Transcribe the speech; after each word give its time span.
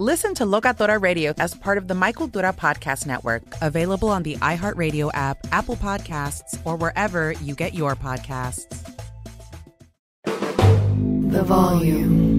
Listen 0.00 0.32
to 0.36 0.44
Locatora 0.46 0.98
Radio 0.98 1.34
as 1.36 1.52
part 1.52 1.76
of 1.76 1.86
the 1.86 1.94
My 1.94 2.10
Cultura 2.10 2.56
Podcast 2.56 3.04
Network, 3.04 3.42
available 3.60 4.08
on 4.08 4.22
the 4.22 4.34
iHeartRadio 4.36 5.10
app, 5.12 5.46
Apple 5.52 5.76
Podcasts, 5.76 6.58
or 6.64 6.74
wherever 6.76 7.32
you 7.32 7.54
get 7.54 7.74
your 7.74 7.94
podcasts. 7.94 8.64
The 10.24 11.42
volume. 11.42 12.30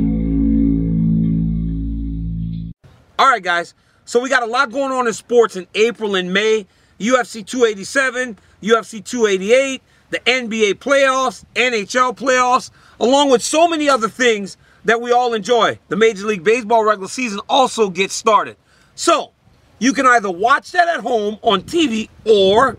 All 3.19 3.29
right, 3.29 3.43
guys. 3.43 3.75
So 4.05 4.19
we 4.19 4.27
got 4.27 4.41
a 4.41 4.47
lot 4.47 4.71
going 4.71 4.91
on 4.91 5.05
in 5.05 5.13
sports 5.13 5.55
in 5.55 5.67
April 5.75 6.15
and 6.15 6.33
May. 6.33 6.65
UFC 6.99 7.45
287, 7.45 8.39
UFC 8.63 9.05
288, 9.05 9.83
the 10.09 10.17
NBA 10.21 10.73
playoffs, 10.79 11.43
NHL 11.53 12.17
playoffs, 12.17 12.71
along 12.99 13.29
with 13.29 13.43
so 13.43 13.67
many 13.67 13.87
other 13.87 14.09
things 14.09 14.57
that 14.85 15.01
we 15.01 15.11
all 15.11 15.33
enjoy. 15.33 15.79
The 15.89 15.95
Major 15.95 16.25
League 16.27 16.43
Baseball 16.43 16.83
regular 16.83 17.07
season 17.07 17.39
also 17.47 17.89
gets 17.89 18.13
started. 18.13 18.57
So, 18.95 19.31
you 19.79 19.93
can 19.93 20.05
either 20.05 20.29
watch 20.29 20.71
that 20.71 20.87
at 20.87 20.99
home 20.99 21.39
on 21.41 21.63
TV 21.63 22.09
or 22.25 22.77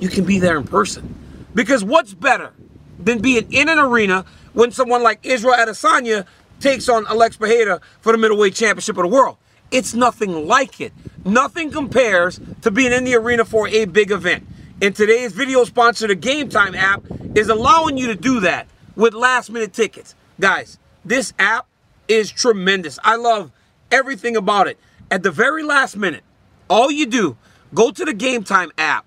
you 0.00 0.08
can 0.08 0.24
be 0.24 0.38
there 0.38 0.58
in 0.58 0.64
person. 0.64 1.14
Because 1.54 1.84
what's 1.84 2.14
better 2.14 2.52
than 2.98 3.20
being 3.20 3.50
in 3.52 3.68
an 3.68 3.78
arena 3.78 4.24
when 4.52 4.70
someone 4.70 5.02
like 5.02 5.20
Israel 5.22 5.54
Adesanya 5.54 6.26
takes 6.60 6.88
on 6.88 7.06
Alex 7.06 7.36
Pereira 7.36 7.80
for 8.00 8.12
the 8.12 8.18
middleweight 8.18 8.54
championship 8.54 8.96
of 8.96 9.02
the 9.02 9.08
world? 9.08 9.36
It's 9.70 9.94
nothing 9.94 10.46
like 10.46 10.80
it. 10.80 10.92
Nothing 11.24 11.70
compares 11.70 12.38
to 12.60 12.70
being 12.70 12.92
in 12.92 13.04
the 13.04 13.14
arena 13.14 13.44
for 13.44 13.66
a 13.68 13.86
big 13.86 14.10
event. 14.10 14.46
And 14.82 14.94
today's 14.94 15.32
video 15.32 15.64
sponsor, 15.64 16.06
the 16.06 16.14
Game 16.14 16.48
Time 16.48 16.74
app, 16.74 17.02
is 17.34 17.48
allowing 17.48 17.96
you 17.96 18.08
to 18.08 18.14
do 18.14 18.40
that 18.40 18.66
with 18.96 19.14
last 19.14 19.50
minute 19.50 19.72
tickets. 19.72 20.14
Guys, 20.38 20.78
this 21.04 21.32
app 21.38 21.66
is 22.08 22.30
tremendous. 22.30 22.98
I 23.02 23.16
love 23.16 23.50
everything 23.90 24.36
about 24.36 24.68
it. 24.68 24.78
At 25.10 25.22
the 25.22 25.30
very 25.30 25.62
last 25.62 25.96
minute, 25.96 26.22
all 26.68 26.90
you 26.90 27.06
do, 27.06 27.36
go 27.74 27.90
to 27.90 28.04
the 28.04 28.14
Game 28.14 28.44
Time 28.44 28.70
app, 28.78 29.04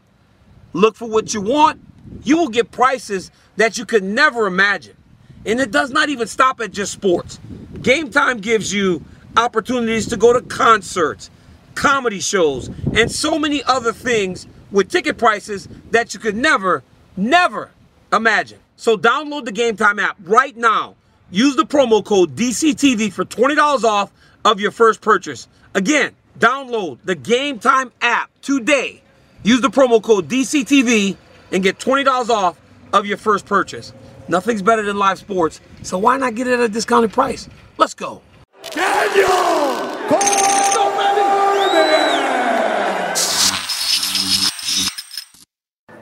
look 0.73 0.95
for 0.95 1.09
what 1.09 1.34
you 1.34 1.41
want, 1.41 1.81
you 2.23 2.38
will 2.38 2.50
get 2.50 2.72
prices 2.72 3.31
that 3.57 3.78
you 3.78 3.85
could 3.85 4.03
never 4.03 4.45
imagine. 4.47 4.95
And 5.45 5.59
it 5.59 5.72
does 5.72 5.91
not 5.91 6.09
even 6.09 6.28
stop 6.28 6.59
at 6.59 6.72
just 6.72 6.91
sports. 6.91 7.39
Game 7.81 8.09
Time 8.09 8.39
gives 8.39 8.73
you 8.73 9.03
opportunities 9.38 10.07
to 10.09 10.17
go 10.17 10.34
to 10.34 10.41
concerts, 10.41 11.29
comedy 11.75 12.19
shows, 12.19 12.69
and 12.94 13.11
so 13.11 13.38
many 13.38 13.63
other 13.63 13.94
things 13.94 14.47
with 14.72 14.89
ticket 14.89 15.17
prices 15.17 15.67
that 15.91 16.13
you 16.13 16.19
could 16.19 16.35
never, 16.35 16.84
never 17.16 17.72
imagine. 18.11 18.59
So 18.75 18.97
download 18.97 19.45
the 19.45 19.51
Game 19.51 19.78
Time 19.78 20.00
app 20.00 20.17
right 20.23 20.55
now 20.55 20.95
Use 21.31 21.56
the 21.56 21.66
promo 21.66 22.03
code 22.03 22.36
DCTV 22.36 23.12
for 23.12 23.25
$20 23.25 23.84
off 23.84 24.12
of 24.44 24.59
your 24.59 24.72
first 24.72 25.02
purchase. 25.02 25.47
Again, 25.74 26.16
download 26.40 27.00
the 27.03 27.16
Game 27.16 27.59
Time 27.59 27.91
app 28.02 28.30
today. 28.41 29.02
Use 29.44 29.62
the 29.62 29.69
promo 29.69 30.02
code 30.02 30.28
DCTV 30.30 31.18
and 31.52 31.64
get 31.64 31.80
$20 31.80 32.30
off 32.30 32.59
of 32.94 33.06
your 33.06 33.18
first 33.18 33.46
purchase. 33.46 33.94
Nothing's 34.28 34.62
better 34.62 34.84
than 34.84 34.97
live 34.97 35.19
sports, 35.19 35.62
so 35.84 35.97
why 35.97 36.18
not 36.18 36.35
get 36.35 36.47
it 36.47 36.53
at 36.53 36.59
a 36.59 36.69
discounted 36.69 37.14
price? 37.14 37.50
Let's 37.78 37.94
go. 37.94 38.22
Daniel! 38.72 39.25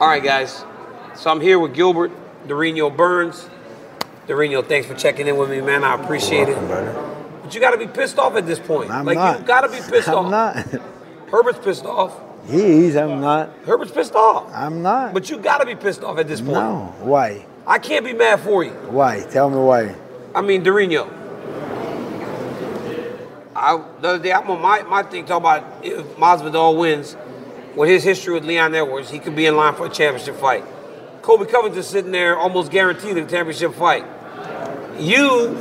All 0.00 0.08
right, 0.08 0.22
guys. 0.22 0.64
So 1.14 1.30
I'm 1.30 1.40
here 1.40 1.58
with 1.58 1.72
Gilbert 1.72 2.10
Durinho 2.46 2.94
Burns. 2.94 3.48
Durinho, 4.26 4.66
thanks 4.66 4.86
for 4.86 4.94
checking 4.94 5.26
in 5.26 5.36
with 5.36 5.50
me, 5.50 5.60
man. 5.60 5.84
I 5.84 6.02
appreciate 6.02 6.48
welcome, 6.48 6.64
it. 6.64 6.68
Brother. 6.68 7.14
But 7.42 7.54
you 7.54 7.60
got 7.60 7.72
to 7.72 7.78
be 7.78 7.86
pissed 7.86 8.18
off 8.18 8.36
at 8.36 8.46
this 8.46 8.58
point. 8.58 8.90
I'm 8.90 9.04
like 9.04 9.16
not. 9.16 9.40
you 9.40 9.46
got 9.46 9.60
to 9.62 9.68
be 9.68 9.80
pissed 9.90 10.08
I'm 10.08 10.14
off. 10.14 10.24
I'm 10.24 10.30
not. 10.30 10.82
Herbert's 11.30 11.58
pissed 11.58 11.84
off. 11.84 12.18
He's. 12.48 12.96
I'm 12.96 13.20
not. 13.20 13.50
Herbert's 13.66 13.92
pissed 13.92 14.14
off. 14.14 14.50
I'm 14.54 14.82
not. 14.82 15.12
But 15.12 15.28
you 15.28 15.38
got 15.38 15.58
to 15.58 15.66
be 15.66 15.74
pissed 15.74 16.02
off 16.02 16.18
at 16.18 16.26
this 16.26 16.40
point. 16.40 16.52
No. 16.52 16.94
Why? 17.00 17.44
I 17.66 17.78
can't 17.78 18.04
be 18.04 18.14
mad 18.14 18.40
for 18.40 18.64
you. 18.64 18.70
Why? 18.70 19.26
Tell 19.30 19.50
me 19.50 19.56
why. 19.56 19.94
I 20.34 20.40
mean, 20.40 20.62
Durinho. 20.64 21.10
I, 23.56 23.76
the 24.00 24.08
other 24.08 24.18
day, 24.18 24.32
I'm 24.32 24.50
on 24.50 24.60
my, 24.60 24.82
my 24.82 25.02
thing 25.02 25.26
talking 25.26 25.44
about 25.44 25.84
if 25.84 26.04
Masvidal 26.16 26.78
wins, 26.78 27.16
with 27.76 27.88
his 27.88 28.02
history 28.02 28.34
with 28.34 28.44
Leon 28.44 28.74
Edwards, 28.74 29.10
he 29.10 29.18
could 29.18 29.36
be 29.36 29.46
in 29.46 29.56
line 29.56 29.74
for 29.74 29.86
a 29.86 29.90
championship 29.90 30.36
fight. 30.36 30.64
Colby 31.24 31.46
Covington 31.46 31.82
sitting 31.82 32.12
there 32.12 32.36
almost 32.36 32.70
guaranteed 32.70 33.16
a 33.16 33.24
championship 33.24 33.72
fight. 33.72 34.04
You 34.98 35.54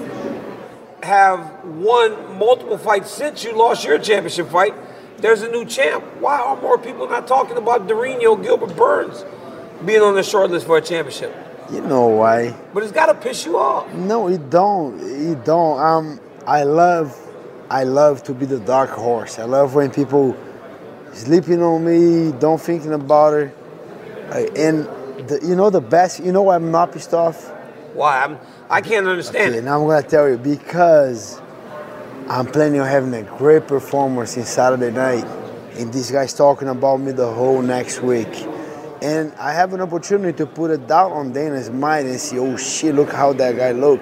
have 1.02 1.64
won 1.64 2.38
multiple 2.38 2.78
fights 2.78 3.10
since 3.10 3.46
you 3.46 3.58
lost 3.58 3.86
your 3.86 3.98
championship 3.98 4.50
fight. 4.50 4.74
There's 5.20 5.42
a 5.42 5.48
new 5.48 5.64
champ. 5.64 6.04
Why 6.20 6.38
are 6.38 6.60
more 6.62 6.78
people 6.78 7.08
not 7.08 7.30
talking 7.30 7.56
about 7.56 7.88
Durinho 7.88 8.44
Gilbert 8.44 8.76
Burns 8.76 9.24
being 9.86 10.02
on 10.02 10.16
the 10.16 10.24
short 10.24 10.52
list 10.52 10.66
for 10.66 10.80
a 10.80 10.82
championship? 10.82 11.34
You 11.72 11.80
know 11.80 12.08
why? 12.08 12.54
But 12.74 12.84
it's 12.84 12.92
got 12.92 13.06
to 13.06 13.14
piss 13.14 13.46
you 13.46 13.58
off. 13.58 13.90
No, 13.94 14.28
it 14.28 14.50
don't. 14.50 15.00
It 15.00 15.46
don't. 15.46 15.80
Um, 15.80 16.20
I 16.46 16.64
love, 16.64 17.18
I 17.70 17.86
love 17.86 18.22
to 18.24 18.34
be 18.34 18.46
the 18.46 18.60
dark 18.60 18.90
horse. 18.90 19.40
I 19.40 19.46
love 19.46 19.76
when 19.76 19.92
people 19.92 20.36
sleeping 21.14 21.64
on 21.64 21.86
me, 21.86 22.38
don't 22.38 22.60
thinking 22.60 22.92
about 22.92 23.34
it. 23.36 23.56
And 24.58 24.90
the, 25.28 25.40
you 25.44 25.56
know 25.56 25.70
the 25.70 25.82
best. 25.82 26.20
You 26.24 26.32
know 26.32 26.44
why 26.44 26.56
I'm 26.56 26.72
not 26.72 26.92
pissed 26.92 27.14
off? 27.14 27.50
Why? 27.94 28.24
I'm, 28.24 28.38
I 28.70 28.82
can't 28.82 29.08
understand 29.08 29.56
okay. 29.56 29.64
Now 29.64 29.82
I'm 29.82 29.88
gonna 29.88 30.08
tell 30.08 30.30
you 30.30 30.38
because 30.38 31.42
I'm 32.30 32.48
planning 32.48 32.80
on 32.80 32.88
having 32.88 33.14
a 33.14 33.24
great 33.38 33.68
performance 33.68 34.38
in 34.38 34.46
Saturday 34.46 34.92
night, 34.92 35.26
and 35.78 35.94
this 35.94 36.10
guy's 36.10 36.34
talking 36.34 36.68
about 36.68 36.98
me 36.98 37.12
the 37.12 37.32
whole 37.32 37.62
next 37.62 38.02
week. 38.02 38.48
And 39.02 39.34
I 39.34 39.52
have 39.52 39.74
an 39.74 39.82
opportunity 39.82 40.36
to 40.38 40.46
put 40.46 40.72
a 40.72 40.78
doubt 40.78 41.12
on 41.12 41.34
Dana's 41.34 41.70
mind 41.70 42.08
and 42.08 42.20
see, 42.20 42.40
oh 42.40 42.56
shit, 42.56 42.96
look 42.96 43.12
how 43.12 43.34
that 43.34 43.58
guy 43.58 43.72
look. 43.72 44.02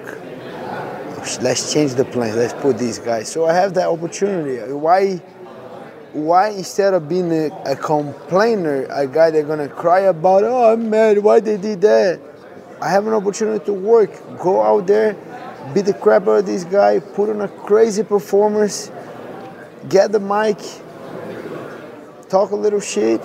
Let's 1.40 1.72
change 1.72 1.94
the 1.94 2.04
plan. 2.04 2.36
Let's 2.36 2.52
put 2.52 2.78
these 2.78 2.98
guys. 2.98 3.30
So 3.30 3.46
I 3.46 3.52
have 3.52 3.74
that 3.74 3.88
opportunity. 3.88 4.72
Why? 4.72 5.20
Why 6.12 6.50
instead 6.50 6.92
of 6.92 7.08
being 7.08 7.32
a, 7.32 7.46
a 7.64 7.76
complainer, 7.76 8.84
a 8.90 9.06
guy 9.06 9.30
that's 9.30 9.46
gonna 9.46 9.68
cry 9.68 10.00
about, 10.00 10.44
oh 10.44 10.72
I'm 10.72 10.90
mad, 10.90 11.18
why 11.18 11.40
they 11.40 11.56
did 11.56 11.80
that? 11.82 12.20
I 12.80 12.90
have 12.90 13.06
an 13.06 13.14
opportunity 13.14 13.64
to 13.66 13.72
work. 13.72 14.10
Go 14.38 14.60
out 14.60 14.86
there, 14.86 15.14
beat 15.72 15.86
the 15.86 15.94
crap 15.94 16.22
out 16.22 16.38
of 16.38 16.46
this 16.46 16.64
guy, 16.64 17.00
put 17.00 17.30
on 17.30 17.40
a 17.40 17.48
crazy 17.48 18.02
performance, 18.02 18.90
get 19.88 20.12
the 20.12 20.20
mic, 20.20 20.58
talk 22.28 22.50
a 22.50 22.56
little 22.56 22.80
shit. 22.80 23.20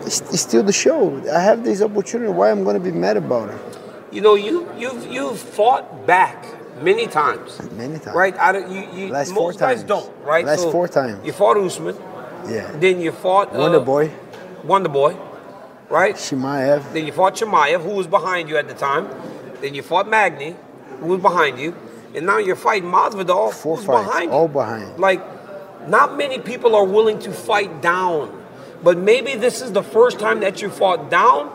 It's, 0.00 0.20
it's 0.20 0.40
still 0.40 0.62
the 0.62 0.72
show. 0.72 1.22
I 1.30 1.40
have 1.40 1.64
this 1.64 1.82
opportunity. 1.82 2.32
Why 2.32 2.50
I'm 2.50 2.64
to 2.64 2.80
be 2.80 2.92
mad 2.92 3.16
about 3.16 3.50
it? 3.50 3.78
You 4.12 4.20
know, 4.20 4.34
you 4.34 4.68
you've 4.76 5.06
you've 5.06 5.38
fought 5.38 6.06
back 6.06 6.44
many 6.82 7.06
times. 7.06 7.60
Many 7.72 7.98
times. 7.98 8.16
Right? 8.16 8.36
I 8.38 8.52
don't, 8.52 8.70
you, 8.70 8.88
you, 8.92 9.08
Last 9.08 9.30
most 9.30 9.36
four 9.36 9.52
guys 9.52 9.78
times. 9.78 9.84
don't. 9.84 10.16
Right? 10.24 10.44
Last 10.44 10.62
So 10.62 10.70
four 10.70 10.88
times. 10.88 11.24
You 11.26 11.32
fought 11.32 11.56
Usman. 11.56 11.96
Yeah. 12.48 12.72
Then 12.76 13.00
you 13.00 13.12
fought 13.12 13.52
Wonder 13.52 13.78
uh, 13.78 13.84
Boy, 13.84 14.10
Wonder 14.64 14.88
Boy. 14.88 15.16
Right? 15.88 16.14
Chimaev. 16.16 16.92
Then 16.92 17.06
you 17.06 17.12
fought 17.12 17.36
Chimaev, 17.36 17.82
who 17.82 17.90
was 17.90 18.06
behind 18.08 18.48
you 18.48 18.56
at 18.56 18.66
the 18.68 18.74
time. 18.74 19.08
Then 19.60 19.74
you 19.74 19.82
fought 19.82 20.08
Magny. 20.08 20.56
who 21.00 21.06
was 21.06 21.20
behind 21.20 21.58
you, 21.60 21.74
and 22.14 22.26
now 22.26 22.38
you're 22.38 22.56
fighting 22.56 22.90
Masvidal, 22.90 23.52
Four 23.52 23.76
who's 23.76 23.86
fights, 23.86 24.06
behind 24.06 24.24
you. 24.30 24.36
all 24.36 24.48
behind. 24.48 24.98
Like, 24.98 25.20
not 25.88 26.16
many 26.16 26.38
people 26.40 26.74
are 26.74 26.84
willing 26.84 27.18
to 27.20 27.30
fight 27.32 27.80
down, 27.82 28.44
but 28.82 28.98
maybe 28.98 29.34
this 29.36 29.62
is 29.62 29.72
the 29.72 29.82
first 29.82 30.18
time 30.18 30.40
that 30.40 30.60
you 30.60 30.68
fought 30.70 31.10
down 31.10 31.48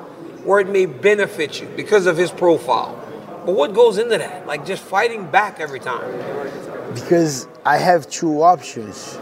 where 0.45 0.59
it 0.61 0.69
may 0.69 0.85
benefit 0.85 1.59
you 1.61 1.67
because 1.75 2.05
of 2.05 2.15
his 2.17 2.31
profile. 2.31 2.97
But 3.45 3.53
what 3.55 3.73
goes 3.73 3.97
into 3.97 4.17
that? 4.17 4.47
Like 4.47 4.65
just 4.65 4.81
fighting 4.83 5.29
back 5.29 5.59
every 5.59 5.79
time. 5.79 6.09
because 6.95 7.47
I 7.65 7.77
have 7.77 8.09
two 8.09 8.41
options. 8.43 9.17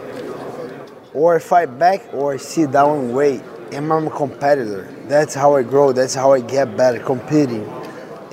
Or 1.12 1.40
fight 1.40 1.78
back 1.78 2.02
or 2.14 2.38
sit 2.38 2.72
down 2.72 2.98
and 2.98 3.14
wait. 3.14 3.42
And 3.72 3.92
I'm 3.92 4.06
a 4.06 4.10
competitor. 4.10 4.88
That's 5.06 5.34
how 5.34 5.56
I 5.56 5.62
grow. 5.62 5.92
That's 5.92 6.14
how 6.14 6.32
I 6.32 6.40
get 6.40 6.76
better 6.76 7.00
competing. 7.00 7.68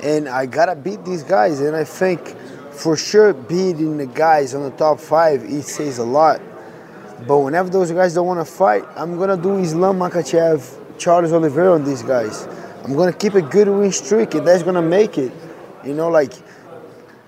And 0.02 0.28
I 0.28 0.46
gotta 0.46 0.76
beat 0.76 1.04
these 1.04 1.22
guys. 1.22 1.60
And 1.60 1.74
I 1.74 1.84
think 1.84 2.36
for 2.70 2.96
sure 2.96 3.32
beating 3.32 3.98
the 3.98 4.06
guys 4.06 4.54
on 4.54 4.62
the 4.62 4.70
top 4.70 5.00
five, 5.00 5.42
it 5.44 5.62
says 5.62 5.98
a 5.98 6.04
lot. 6.04 6.40
But 7.26 7.38
whenever 7.38 7.68
those 7.68 7.90
guys 7.90 8.14
don't 8.14 8.26
want 8.26 8.46
to 8.46 8.52
fight, 8.52 8.84
I'm 8.94 9.18
gonna 9.18 9.36
do 9.36 9.58
Islam 9.58 9.98
Makhachev, 9.98 10.98
Charles 10.98 11.32
Oliveira 11.32 11.74
on 11.74 11.84
these 11.84 12.02
guys. 12.02 12.46
I'm 12.84 12.94
gonna 12.94 13.12
keep 13.12 13.34
a 13.34 13.42
good 13.42 13.68
win 13.68 13.90
streak, 13.90 14.34
and 14.34 14.46
that's 14.46 14.62
gonna 14.62 14.82
make 14.82 15.18
it. 15.18 15.32
You 15.84 15.94
know, 15.94 16.08
like 16.08 16.32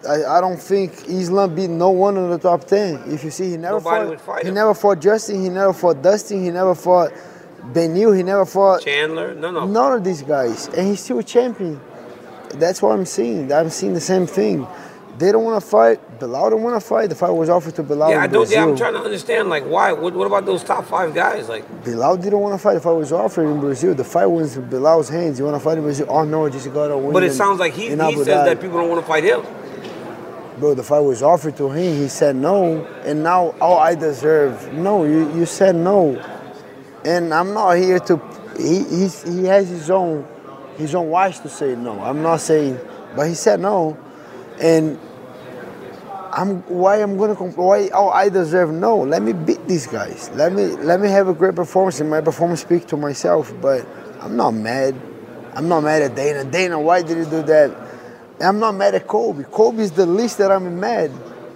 I, 0.08 0.24
I 0.24 0.40
don't 0.40 0.58
think 0.60 0.92
Islam 1.08 1.54
beat 1.54 1.68
no 1.70 1.90
one 1.90 2.16
in 2.16 2.30
the 2.30 2.38
top 2.38 2.64
ten. 2.64 3.02
If 3.06 3.22
you 3.24 3.30
see, 3.30 3.50
he 3.50 3.56
never 3.56 3.76
Nobody 3.80 4.16
fought. 4.16 4.42
he 4.42 4.48
him. 4.48 4.54
never 4.54 4.74
fought 4.74 5.00
Justin. 5.00 5.42
He 5.42 5.48
never 5.48 5.72
fought 5.72 6.00
Dustin. 6.02 6.42
He 6.42 6.50
never 6.50 6.74
fought 6.74 7.12
Beneil. 7.72 8.16
He 8.16 8.22
never 8.22 8.46
fought 8.46 8.82
Chandler, 8.82 9.34
no, 9.34 9.50
no. 9.50 9.66
none 9.66 9.92
of 9.92 10.04
these 10.04 10.22
guys, 10.22 10.68
and 10.68 10.86
he's 10.88 11.00
still 11.00 11.18
a 11.18 11.22
champion. 11.22 11.80
That's 12.54 12.80
what 12.82 12.92
I'm 12.92 13.04
seeing. 13.06 13.52
I'm 13.52 13.70
seeing 13.70 13.92
the 13.94 14.00
same 14.00 14.26
thing. 14.26 14.66
They 15.18 15.32
don't 15.32 15.44
want 15.44 15.62
to 15.62 15.68
fight. 15.68 16.18
Belal 16.18 16.48
don't 16.48 16.62
want 16.62 16.80
to 16.80 16.86
fight. 16.86 17.10
The 17.10 17.14
fight 17.14 17.30
was 17.30 17.50
offered 17.50 17.74
to 17.74 17.82
Belal. 17.82 18.10
Yeah, 18.10 18.22
I 18.22 18.26
don't. 18.26 18.50
Yeah, 18.50 18.64
I'm 18.64 18.74
trying 18.74 18.94
to 18.94 19.00
understand. 19.00 19.50
Like, 19.50 19.64
why? 19.64 19.92
What, 19.92 20.14
what 20.14 20.26
about 20.26 20.46
those 20.46 20.64
top 20.64 20.86
five 20.86 21.14
guys? 21.14 21.46
Like, 21.46 21.68
Belal 21.84 22.20
didn't 22.20 22.38
want 22.40 22.54
to 22.54 22.58
fight. 22.58 22.74
The 22.74 22.80
fight 22.80 22.92
was 22.92 23.12
offered 23.12 23.46
in 23.46 23.60
Brazil. 23.60 23.94
The 23.94 24.02
fight 24.02 24.26
was 24.26 24.56
in 24.56 24.68
Belal's 24.70 25.10
hands. 25.10 25.38
You 25.38 25.44
want 25.44 25.56
to 25.58 25.60
fight 25.62 25.76
in 25.76 25.84
Brazil? 25.84 26.06
Oh 26.08 26.24
no, 26.24 26.46
I 26.46 26.48
just 26.48 26.72
got 26.72 26.88
to 26.88 26.96
win. 26.96 27.12
but 27.12 27.22
it 27.22 27.26
in- 27.26 27.32
sounds 27.34 27.60
like 27.60 27.74
he, 27.74 27.90
he 27.90 27.96
says 27.96 28.26
that 28.26 28.60
people 28.62 28.78
don't 28.78 28.88
want 28.88 29.02
to 29.02 29.06
fight 29.06 29.24
him. 29.24 29.42
Bro, 30.60 30.74
the 30.74 30.82
fight 30.82 31.00
was 31.00 31.22
offered 31.22 31.56
to 31.56 31.70
him. 31.70 31.96
He 31.96 32.08
said 32.08 32.36
no, 32.36 32.84
and 33.04 33.22
now 33.22 33.54
oh 33.62 33.78
I 33.78 33.94
deserve. 33.94 34.74
No, 34.74 35.04
you, 35.04 35.32
you 35.34 35.46
said 35.46 35.74
no, 35.74 36.22
and 37.02 37.32
I'm 37.32 37.54
not 37.54 37.78
here 37.78 37.98
to. 38.00 38.20
He 38.58 38.84
he 38.84 39.44
has 39.46 39.70
his 39.70 39.88
own 39.88 40.28
his 40.76 40.94
own 40.94 41.08
wish 41.08 41.38
to 41.38 41.48
say 41.48 41.74
no. 41.74 41.98
I'm 42.02 42.20
not 42.22 42.40
saying, 42.40 42.78
but 43.16 43.26
he 43.26 43.34
said 43.34 43.60
no, 43.60 43.96
and 44.60 44.98
I'm 46.30 46.60
why 46.64 46.96
I'm 46.96 47.16
gonna 47.16 47.34
why 47.34 47.88
oh 47.94 48.10
I 48.10 48.28
deserve 48.28 48.70
no. 48.70 48.98
Let 48.98 49.22
me 49.22 49.32
beat 49.32 49.66
these 49.66 49.86
guys. 49.86 50.30
Let 50.34 50.52
me 50.52 50.66
let 50.66 51.00
me 51.00 51.08
have 51.08 51.28
a 51.28 51.34
great 51.34 51.54
performance, 51.54 52.00
and 52.00 52.10
my 52.10 52.20
performance 52.20 52.60
speak 52.60 52.86
to 52.88 52.98
myself. 52.98 53.50
But 53.62 53.86
I'm 54.20 54.36
not 54.36 54.50
mad. 54.50 54.94
I'm 55.54 55.68
not 55.68 55.84
mad 55.84 56.02
at 56.02 56.14
Dana. 56.14 56.44
Dana, 56.44 56.78
why 56.78 57.00
did 57.00 57.16
you 57.16 57.24
do 57.24 57.42
that? 57.44 57.89
I'm 58.40 58.58
not 58.58 58.72
mad 58.72 58.94
at 58.94 59.06
Colby. 59.06 59.44
Colby 59.44 59.82
is 59.82 59.92
the 59.92 60.06
least 60.06 60.38
that 60.38 60.50
I'm 60.50 60.80
mad. 60.80 61.10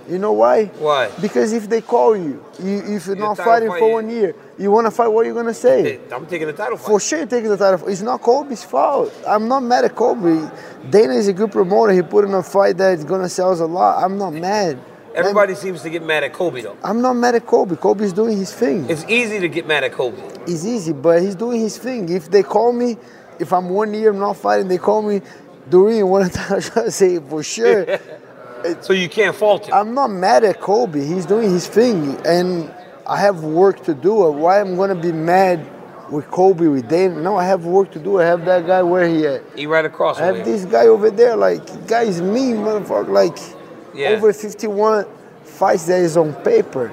You 0.09 0.19
know 0.19 0.33
why? 0.33 0.67
Why? 0.67 1.11
Because 1.23 1.55
if 1.55 1.69
they 1.69 1.81
call 1.81 2.15
you, 2.15 2.45
you 2.63 2.79
if 2.79 3.07
you're 3.07 3.17
You're 3.17 3.27
not 3.27 3.39
fighting 3.39 3.71
fight, 3.71 3.79
for 3.79 3.89
yeah. 3.89 3.95
one 3.95 4.11
year, 4.11 4.35
you 4.59 4.71
want 4.71 4.87
to 4.87 4.91
fight. 4.91 5.09
What 5.09 5.25
are 5.25 5.29
you 5.29 5.35
gonna 5.35 5.55
say? 5.55 5.99
I'm 6.13 6.27
taking 6.27 6.47
the 6.47 6.53
title 6.53 6.77
fight. 6.77 6.87
For 6.87 7.01
sure, 7.01 7.21
you're 7.21 7.27
taking 7.27 7.49
the 7.49 7.57
title. 7.57 7.89
It's 7.89 8.03
not 8.03 8.21
Colby's 8.21 8.63
fault. 8.63 9.15
I'm 9.27 9.49
not 9.49 9.61
mad 9.63 9.87
at 9.87 9.95
Colby. 9.95 10.47
Dana 10.91 11.15
is 11.15 11.29
a 11.29 11.33
good 11.33 11.51
promoter. 11.51 11.93
He 11.93 12.03
put 12.03 12.27
in 12.27 12.35
a 12.35 12.43
fight 12.43 12.77
that's 12.77 13.03
gonna 13.05 13.31
sell 13.31 13.51
us 13.51 13.61
a 13.61 13.67
lot. 13.67 14.05
I'm 14.05 14.19
not 14.19 14.35
mad. 14.35 14.79
Everybody 15.15 15.55
seems 15.55 15.81
to 15.83 15.91
get 15.91 16.03
mad 16.03 16.23
at 16.23 16.35
Colby 16.35 16.61
though. 16.61 16.77
I'm 16.85 17.01
not 17.01 17.15
mad 17.15 17.37
at 17.37 17.47
Colby. 17.47 17.77
Colby's 17.77 18.13
doing 18.13 18.37
his 18.37 18.53
thing. 18.53 18.91
It's 18.91 19.05
easy 19.09 19.41
to 19.41 19.49
get 19.49 19.67
mad 19.67 19.85
at 19.85 19.93
Colby. 19.93 20.21
It's 20.47 20.67
easy, 20.67 20.93
but 20.93 21.23
he's 21.23 21.37
doing 21.37 21.61
his 21.61 21.79
thing. 21.79 22.11
If 22.11 22.31
they 22.31 22.43
call 22.43 22.73
me, 22.73 22.99
if 23.39 23.53
I'm 23.53 23.71
one 23.71 23.95
year 23.95 24.13
not 24.13 24.37
fighting, 24.37 24.69
they 24.69 24.79
call 24.79 25.03
me 25.03 25.23
Doreen 25.69 26.09
one 26.09 26.31
time. 26.31 26.53
I 26.53 26.55
was 26.57 26.71
trying 26.71 26.85
to 26.87 26.91
say 26.91 27.19
for 27.21 27.43
sure. 27.43 27.99
So 28.81 28.93
you 28.93 29.09
can't 29.09 29.35
fault 29.37 29.67
him. 29.67 29.75
I'm 29.75 29.95
not 29.95 30.09
mad 30.11 30.43
at 30.45 30.61
Colby. 30.61 31.05
He's 31.05 31.27
doing 31.27 31.51
his 31.51 31.67
thing, 31.67 32.19
and 32.25 32.73
I 33.07 33.19
have 33.19 33.45
work 33.45 33.85
to 33.85 33.95
do. 33.95 34.25
Uh, 34.25 34.31
why 34.31 34.61
I'm 34.61 34.77
gonna 34.77 34.95
be 34.95 35.13
mad 35.13 35.67
with 36.11 36.31
Colby 36.31 36.69
with 36.69 36.89
Dana? 36.89 37.21
No, 37.21 37.37
I 37.37 37.45
have 37.45 37.67
work 37.67 37.91
to 37.93 37.99
do. 37.99 38.21
I 38.21 38.25
have 38.25 38.45
that 38.47 38.67
guy 38.67 38.83
where 38.83 39.07
he 39.07 39.27
at. 39.27 39.43
He 39.55 39.67
right 39.67 39.85
across 39.85 40.19
I 40.19 40.27
have 40.27 40.45
this 40.45 40.65
guy 40.65 40.87
over 40.87 41.11
there. 41.11 41.37
Like 41.37 41.87
guy's 41.87 42.23
mean, 42.23 42.57
motherfucker. 42.59 43.09
Like 43.11 43.37
Yeah. 43.95 44.11
over 44.11 44.33
51 44.33 45.07
fights 45.45 45.87
that 45.87 46.01
is 46.01 46.17
on 46.17 46.33
paper. 46.43 46.91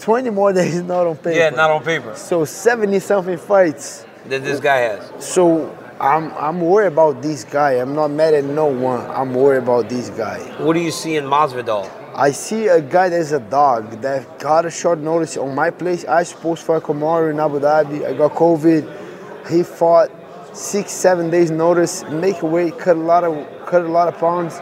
20 0.00 0.28
more 0.30 0.52
that 0.58 0.66
is 0.66 0.82
not 0.82 1.06
on 1.06 1.16
paper. 1.16 1.30
Yeah, 1.32 1.50
not 1.50 1.70
on 1.70 1.82
paper. 1.82 2.14
So 2.14 2.44
70 2.44 2.98
something 3.00 3.38
fights. 3.38 4.04
That 4.26 4.44
this 4.44 4.60
guy 4.60 4.76
has. 4.78 5.24
So 5.24 5.74
I'm 5.98 6.30
I'm 6.34 6.60
worried 6.60 6.88
about 6.88 7.22
this 7.22 7.44
guy. 7.44 7.72
I'm 7.72 7.94
not 7.94 8.08
mad 8.08 8.34
at 8.34 8.44
no 8.44 8.66
one. 8.66 9.00
I'm 9.10 9.32
worried 9.32 9.62
about 9.62 9.88
this 9.88 10.10
guy. 10.10 10.40
What 10.62 10.74
do 10.74 10.80
you 10.80 10.90
see 10.90 11.16
in 11.16 11.24
Masvidal? 11.24 11.90
I 12.14 12.32
see 12.32 12.68
a 12.68 12.82
guy 12.82 13.08
that's 13.08 13.32
a 13.32 13.40
dog 13.40 14.02
that 14.02 14.38
got 14.38 14.66
a 14.66 14.70
short 14.70 14.98
notice 14.98 15.38
on 15.38 15.54
my 15.54 15.70
place. 15.70 16.04
I 16.04 16.22
supposed 16.24 16.62
for 16.64 16.78
fight 16.80 16.86
Kamaru 16.86 17.30
in 17.30 17.40
Abu 17.40 17.60
Dhabi. 17.60 18.06
I 18.06 18.12
got 18.12 18.32
COVID. 18.32 19.48
He 19.48 19.62
fought 19.62 20.10
six, 20.54 20.92
seven 20.92 21.30
days 21.30 21.50
notice, 21.50 22.04
make 22.10 22.42
a 22.42 22.46
weight, 22.46 22.78
cut 22.78 22.96
a 22.96 23.00
lot 23.00 23.24
of 23.24 23.66
cut 23.66 23.82
a 23.82 23.88
lot 23.88 24.08
of 24.08 24.18
pounds, 24.18 24.60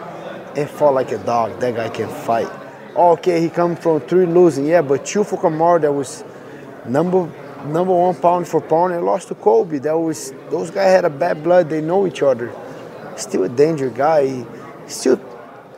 and 0.56 0.70
fought 0.70 0.94
like 0.94 1.10
a 1.10 1.18
dog. 1.18 1.58
That 1.58 1.74
guy 1.74 1.88
can 1.88 2.08
fight. 2.08 2.48
Okay, 2.94 3.40
he 3.40 3.48
come 3.48 3.74
from 3.74 4.00
three 4.02 4.26
losing, 4.26 4.66
yeah, 4.66 4.82
but 4.82 5.04
two 5.04 5.24
for 5.24 5.36
Kamaru 5.36 5.80
that 5.80 5.92
was 5.92 6.22
number 6.86 7.28
number 7.66 7.92
one 7.94 8.14
pound 8.14 8.46
for 8.48 8.60
pound 8.60 8.92
and 8.94 9.04
lost 9.04 9.28
to 9.28 9.34
Colby. 9.34 9.78
That 9.78 9.98
was 9.98 10.32
those 10.50 10.70
guys 10.70 10.90
had 10.90 11.04
a 11.04 11.10
bad 11.10 11.42
blood. 11.42 11.70
They 11.70 11.80
know 11.80 12.06
each 12.06 12.22
other. 12.22 12.52
Still 13.16 13.44
a 13.44 13.48
danger 13.48 13.90
guy. 13.90 14.26
He- 14.26 14.46
Still, 14.86 15.18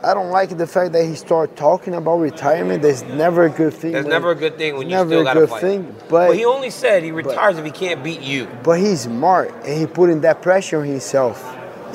I 0.03 0.13
don't 0.13 0.31
like 0.31 0.49
the 0.57 0.67
fact 0.67 0.91
that 0.91 1.05
he 1.05 1.15
started 1.15 1.55
talking 1.55 1.93
about 1.95 2.17
retirement. 2.17 2.81
That's 2.81 3.03
never 3.03 3.45
a 3.45 3.49
good 3.49 3.73
thing. 3.73 3.93
That's 3.93 4.03
man. 4.03 4.11
never 4.11 4.31
a 4.31 4.35
good 4.35 4.57
thing 4.57 4.75
when 4.77 4.89
you 4.89 4.97
still 4.97 5.23
got 5.23 5.35
to 5.35 5.39
good 5.39 5.49
fight. 5.49 5.61
thing, 5.61 5.95
but- 6.09 6.27
well, 6.27 6.31
he 6.33 6.43
only 6.43 6.69
said 6.71 7.03
he 7.03 7.11
retires 7.13 7.57
if 7.57 7.63
he 7.63 7.71
can't 7.71 8.03
beat 8.03 8.19
you. 8.19 8.49
But 8.63 8.79
he's 8.79 9.01
smart 9.01 9.53
and 9.65 9.79
he 9.79 9.85
putting 9.87 10.19
that 10.21 10.41
pressure 10.41 10.79
on 10.81 10.85
himself. 10.87 11.41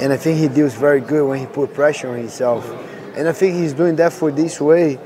And 0.00 0.10
I 0.10 0.16
think 0.16 0.38
he 0.38 0.48
deals 0.48 0.72
very 0.72 1.00
good 1.02 1.28
when 1.28 1.38
he 1.38 1.44
put 1.44 1.74
pressure 1.74 2.08
on 2.08 2.16
himself. 2.16 2.66
And 3.14 3.28
I 3.28 3.32
think 3.32 3.56
he's 3.56 3.74
doing 3.74 3.96
that 3.96 4.14
for 4.14 4.30
this 4.32 4.58
way. 4.58 4.98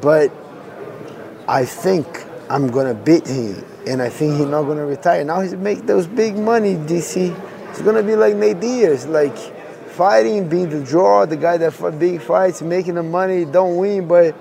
But 0.00 0.30
I 1.48 1.64
think 1.64 2.06
I'm 2.48 2.68
gonna 2.68 2.94
beat 2.94 3.26
him. 3.26 3.64
And 3.86 4.02
I 4.02 4.08
think 4.08 4.36
he's 4.36 4.46
not 4.46 4.64
gonna 4.64 4.84
retire. 4.84 5.24
Now 5.24 5.40
he's 5.40 5.54
make 5.54 5.86
those 5.86 6.06
big 6.06 6.36
money, 6.36 6.74
DC. 6.74 7.34
It's 7.70 7.82
gonna 7.82 8.02
be 8.02 8.16
like 8.16 8.36
Nate 8.36 8.60
Diaz, 8.60 9.06
like 9.06 9.36
fighting, 9.90 10.48
being 10.48 10.68
the 10.68 10.82
draw, 10.82 11.26
the 11.26 11.36
guy 11.36 11.56
that 11.56 11.72
fight 11.72 11.98
big 11.98 12.20
fights, 12.20 12.62
making 12.62 12.94
the 12.94 13.02
money, 13.02 13.44
don't 13.44 13.76
win, 13.76 14.06
but 14.06 14.34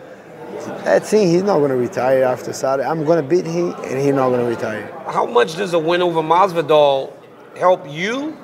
that's 0.83 1.11
him. 1.11 1.27
He's 1.27 1.43
not 1.43 1.59
gonna 1.59 1.75
retire 1.75 2.23
after 2.23 2.53
Saturday. 2.53 2.87
I'm 2.87 3.05
gonna 3.05 3.23
beat 3.23 3.45
him 3.45 3.73
and 3.83 3.99
he's 3.99 4.13
not 4.13 4.29
gonna 4.29 4.45
retire. 4.45 4.91
How 5.07 5.25
much 5.25 5.55
does 5.55 5.73
a 5.73 5.79
win 5.79 6.01
over 6.01 6.21
Masvidal 6.21 7.13
help 7.57 7.89
you 7.89 8.37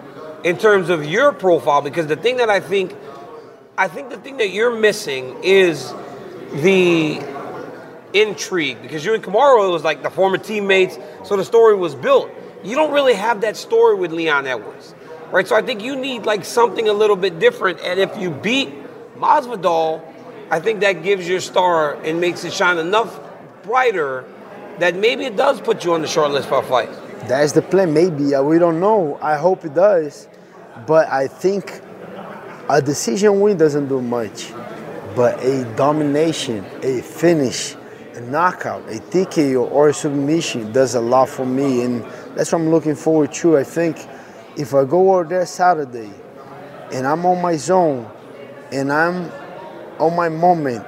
in 0.43 0.57
terms 0.57 0.89
of 0.89 1.05
your 1.05 1.31
profile? 1.31 1.81
Because 1.81 2.07
the 2.07 2.15
thing 2.15 2.37
that 2.37 2.49
I 2.49 2.59
think, 2.59 2.95
I 3.77 3.87
think 3.87 4.09
the 4.09 4.17
thing 4.17 4.37
that 4.37 4.49
you're 4.49 4.75
missing 4.75 5.35
is 5.43 5.93
the 6.53 7.19
intrigue. 8.15 8.81
Because 8.81 9.05
you 9.05 9.13
and 9.13 9.23
Kamaru, 9.23 9.67
it 9.67 9.71
was 9.71 9.83
like 9.83 10.01
the 10.01 10.09
former 10.09 10.37
teammates, 10.37 10.97
so 11.23 11.35
the 11.35 11.45
story 11.45 11.75
was 11.75 11.93
built. 11.93 12.31
You 12.63 12.75
don't 12.75 12.93
really 12.93 13.13
have 13.13 13.41
that 13.41 13.57
story 13.57 13.95
with 13.95 14.11
Leon 14.11 14.47
Edwards, 14.47 14.95
right? 15.31 15.47
So 15.47 15.55
I 15.55 15.61
think 15.61 15.83
you 15.83 15.95
need 15.95 16.25
like 16.25 16.45
something 16.45 16.87
a 16.87 16.93
little 16.93 17.15
bit 17.15 17.37
different. 17.37 17.79
And 17.81 17.99
if 17.99 18.17
you 18.17 18.31
beat 18.31 18.73
Masvidal, 19.17 20.01
I 20.49 20.59
think 20.59 20.79
that 20.79 21.03
gives 21.03 21.27
your 21.27 21.41
star 21.41 21.95
and 22.03 22.19
makes 22.21 22.43
it 22.43 22.53
shine 22.53 22.77
enough 22.77 23.19
brighter 23.63 24.25
that 24.79 24.95
maybe 24.95 25.25
it 25.25 25.35
does 25.35 25.61
put 25.61 25.83
you 25.83 25.93
on 25.93 26.01
the 26.01 26.07
short 26.07 26.31
list 26.31 26.49
for 26.49 26.59
a 26.59 26.63
fight. 26.63 26.89
That's 27.27 27.53
the 27.53 27.61
plan. 27.61 27.93
Maybe 27.93 28.35
uh, 28.35 28.43
we 28.43 28.59
don't 28.59 28.79
know. 28.79 29.17
I 29.21 29.35
hope 29.35 29.65
it 29.65 29.73
does, 29.73 30.27
but 30.87 31.07
I 31.09 31.27
think 31.27 31.81
a 32.69 32.81
decision 32.81 33.39
win 33.39 33.57
doesn't 33.57 33.87
do 33.87 34.01
much, 34.01 34.51
but 35.15 35.41
a 35.43 35.65
domination, 35.75 36.65
a 36.83 37.01
finish, 37.01 37.75
a 38.15 38.21
knockout, 38.21 38.81
a 38.89 38.99
TKO 38.99 39.69
or 39.71 39.89
a 39.89 39.93
submission 39.93 40.71
does 40.71 40.95
a 40.95 41.01
lot 41.01 41.29
for 41.29 41.45
me, 41.45 41.81
and 41.83 42.03
that's 42.35 42.51
what 42.51 42.61
I'm 42.61 42.69
looking 42.69 42.95
forward 42.95 43.33
to. 43.33 43.57
I 43.57 43.63
think 43.63 43.97
if 44.57 44.73
I 44.73 44.85
go 44.85 45.13
over 45.13 45.23
there 45.25 45.45
Saturday, 45.45 46.11
and 46.93 47.05
I'm 47.05 47.25
on 47.25 47.41
my 47.41 47.57
zone, 47.57 48.09
and 48.71 48.91
I'm 48.91 49.29
on 49.99 50.15
my 50.15 50.29
moment, 50.29 50.85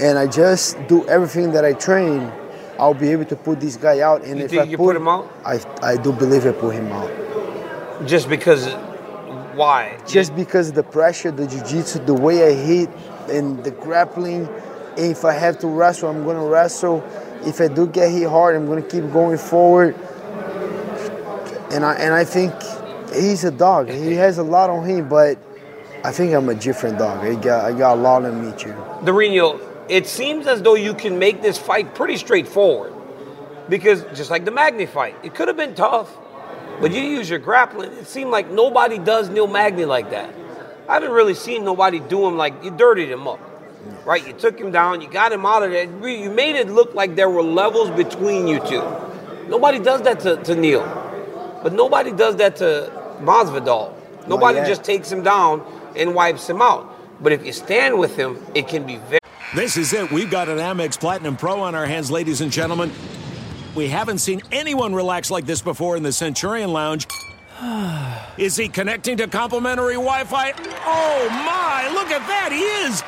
and 0.00 0.18
I 0.18 0.26
just 0.26 0.76
do 0.88 1.06
everything 1.08 1.52
that 1.52 1.64
I 1.64 1.72
train, 1.74 2.32
I'll 2.78 2.94
be 2.94 3.10
able 3.10 3.24
to 3.26 3.36
put 3.36 3.60
this 3.60 3.76
guy 3.76 4.00
out. 4.00 4.22
And 4.24 4.38
You 4.38 4.44
if 4.44 4.52
I 4.52 4.62
you 4.64 4.76
put 4.76 4.96
him 4.96 5.08
out? 5.08 5.30
I, 5.44 5.60
I 5.82 5.96
do 5.96 6.12
believe 6.12 6.46
I 6.46 6.52
put 6.52 6.74
him 6.74 6.92
out. 6.92 8.06
Just 8.06 8.28
because 8.28 8.66
Why? 9.54 9.98
Just 10.06 10.36
because 10.36 10.68
of 10.68 10.74
the 10.74 10.82
pressure, 10.82 11.30
the 11.30 11.46
jiu-jitsu, 11.46 12.04
the 12.04 12.14
way 12.14 12.46
I 12.46 12.52
hit, 12.52 12.90
and 13.30 13.62
the 13.64 13.70
grappling. 13.70 14.48
If 14.96 15.24
I 15.24 15.32
have 15.32 15.58
to 15.60 15.66
wrestle, 15.66 16.08
I'm 16.08 16.24
gonna 16.24 16.46
wrestle. 16.46 17.04
If 17.44 17.60
I 17.60 17.68
do 17.68 17.86
get 17.86 18.10
hit 18.10 18.28
hard, 18.28 18.56
I'm 18.56 18.66
gonna 18.66 18.82
keep 18.82 19.10
going 19.12 19.38
forward. 19.38 19.94
And 21.72 21.84
I 21.84 21.94
and 21.94 22.14
I 22.14 22.24
think 22.24 22.54
he's 23.12 23.44
a 23.44 23.50
dog. 23.50 23.88
He 23.90 24.14
has 24.14 24.38
a 24.38 24.42
lot 24.42 24.70
on 24.70 24.86
him, 24.88 25.08
but 25.08 25.38
I 26.04 26.12
think 26.12 26.34
I'm 26.34 26.48
a 26.48 26.54
different 26.54 26.98
dog. 26.98 27.24
I 27.24 27.34
got 27.34 27.64
I 27.64 27.76
got 27.76 27.98
a 27.98 28.00
lot 28.00 28.24
on 28.24 28.46
me 28.46 28.56
too. 28.56 28.74
Durinho, 29.02 29.60
it 29.88 30.06
seems 30.06 30.46
as 30.46 30.62
though 30.62 30.74
you 30.74 30.94
can 30.94 31.18
make 31.18 31.42
this 31.42 31.58
fight 31.58 31.94
pretty 31.94 32.16
straightforward. 32.16 32.92
Because 33.68 34.04
just 34.14 34.30
like 34.30 34.44
the 34.44 34.52
Magny 34.52 34.86
fight, 34.86 35.16
it 35.24 35.34
could 35.34 35.48
have 35.48 35.56
been 35.56 35.74
tough, 35.74 36.16
but 36.80 36.92
you 36.92 37.02
use 37.02 37.28
your 37.28 37.40
grappling. 37.40 37.92
It 37.92 38.06
seemed 38.06 38.30
like 38.30 38.48
nobody 38.50 38.98
does 38.98 39.28
Neil 39.28 39.48
Magny 39.48 39.84
like 39.84 40.10
that. 40.10 40.32
I 40.88 40.94
haven't 40.94 41.10
really 41.10 41.34
seen 41.34 41.64
nobody 41.64 41.98
do 41.98 42.26
him 42.28 42.36
like 42.36 42.62
you 42.62 42.70
dirtied 42.70 43.10
him 43.10 43.26
up, 43.26 43.40
right? 44.04 44.26
You 44.26 44.32
took 44.32 44.58
him 44.58 44.70
down, 44.70 45.00
you 45.00 45.08
got 45.08 45.32
him 45.32 45.44
out 45.46 45.62
of 45.62 45.70
there. 45.70 45.84
You 46.08 46.30
made 46.30 46.56
it 46.56 46.68
look 46.68 46.94
like 46.94 47.16
there 47.16 47.30
were 47.30 47.42
levels 47.42 47.90
between 47.90 48.46
you 48.46 48.60
two. 48.60 48.82
Nobody 49.48 49.78
does 49.78 50.02
that 50.02 50.20
to, 50.20 50.36
to 50.44 50.54
Neil, 50.54 50.82
but 51.62 51.72
nobody 51.72 52.12
does 52.12 52.36
that 52.36 52.56
to 52.56 52.90
Masvidal. 53.20 53.94
Nobody 54.26 54.58
just 54.60 54.82
takes 54.82 55.10
him 55.10 55.22
down 55.22 55.64
and 55.96 56.14
wipes 56.14 56.48
him 56.48 56.60
out. 56.60 56.92
But 57.22 57.32
if 57.32 57.46
you 57.46 57.52
stand 57.52 57.98
with 57.98 58.16
him, 58.16 58.44
it 58.54 58.68
can 58.68 58.86
be 58.86 58.96
very. 58.96 59.20
This 59.54 59.76
is 59.76 59.92
it. 59.92 60.10
We've 60.10 60.30
got 60.30 60.48
an 60.48 60.58
Amex 60.58 60.98
Platinum 60.98 61.36
Pro 61.36 61.60
on 61.60 61.74
our 61.74 61.86
hands, 61.86 62.10
ladies 62.10 62.40
and 62.40 62.50
gentlemen. 62.50 62.92
We 63.74 63.88
haven't 63.88 64.18
seen 64.18 64.42
anyone 64.50 64.94
relax 64.94 65.30
like 65.30 65.46
this 65.46 65.62
before 65.62 65.96
in 65.96 66.02
the 66.02 66.12
Centurion 66.12 66.72
Lounge. 66.72 67.06
Is 68.38 68.56
he 68.56 68.68
connecting 68.68 69.16
to 69.18 69.28
complimentary 69.28 69.94
Wi 69.94 70.24
Fi? 70.24 70.52
Oh 70.84 71.28
my, 71.30 71.90
look 71.92 72.10
at 72.10 72.26
that, 72.26 72.50
he 72.52 72.60
is! 72.60 73.02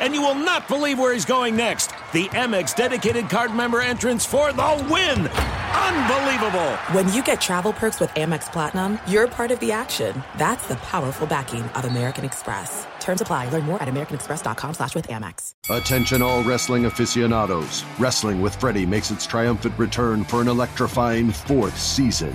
And 0.00 0.14
you 0.14 0.22
will 0.22 0.34
not 0.34 0.68
believe 0.68 0.98
where 0.98 1.12
he's 1.12 1.24
going 1.24 1.56
next. 1.56 1.88
The 2.12 2.28
Amex 2.28 2.74
dedicated 2.74 3.28
card 3.28 3.54
member 3.54 3.80
entrance 3.80 4.24
for 4.26 4.52
the 4.52 4.86
win! 4.90 5.28
Unbelievable! 5.74 6.72
When 6.92 7.12
you 7.12 7.22
get 7.22 7.40
travel 7.40 7.72
perks 7.72 8.00
with 8.00 8.10
Amex 8.10 8.50
Platinum, 8.52 8.98
you're 9.06 9.28
part 9.28 9.50
of 9.50 9.60
the 9.60 9.72
action. 9.72 10.22
That's 10.36 10.66
the 10.66 10.76
powerful 10.76 11.26
backing 11.26 11.62
of 11.62 11.84
American 11.84 12.24
Express. 12.24 12.86
Terms 13.00 13.20
apply. 13.20 13.50
Learn 13.50 13.64
more 13.64 13.82
at 13.82 13.88
americanexpress.com 13.88 14.74
slash 14.74 14.94
with 14.94 15.08
Amex. 15.08 15.52
Attention 15.68 16.22
all 16.22 16.42
wrestling 16.42 16.86
aficionados. 16.86 17.84
Wrestling 17.98 18.40
with 18.40 18.54
Freddie 18.56 18.86
makes 18.86 19.10
its 19.10 19.26
triumphant 19.26 19.78
return 19.78 20.24
for 20.24 20.40
an 20.40 20.48
electrifying 20.48 21.30
fourth 21.30 21.78
season. 21.78 22.34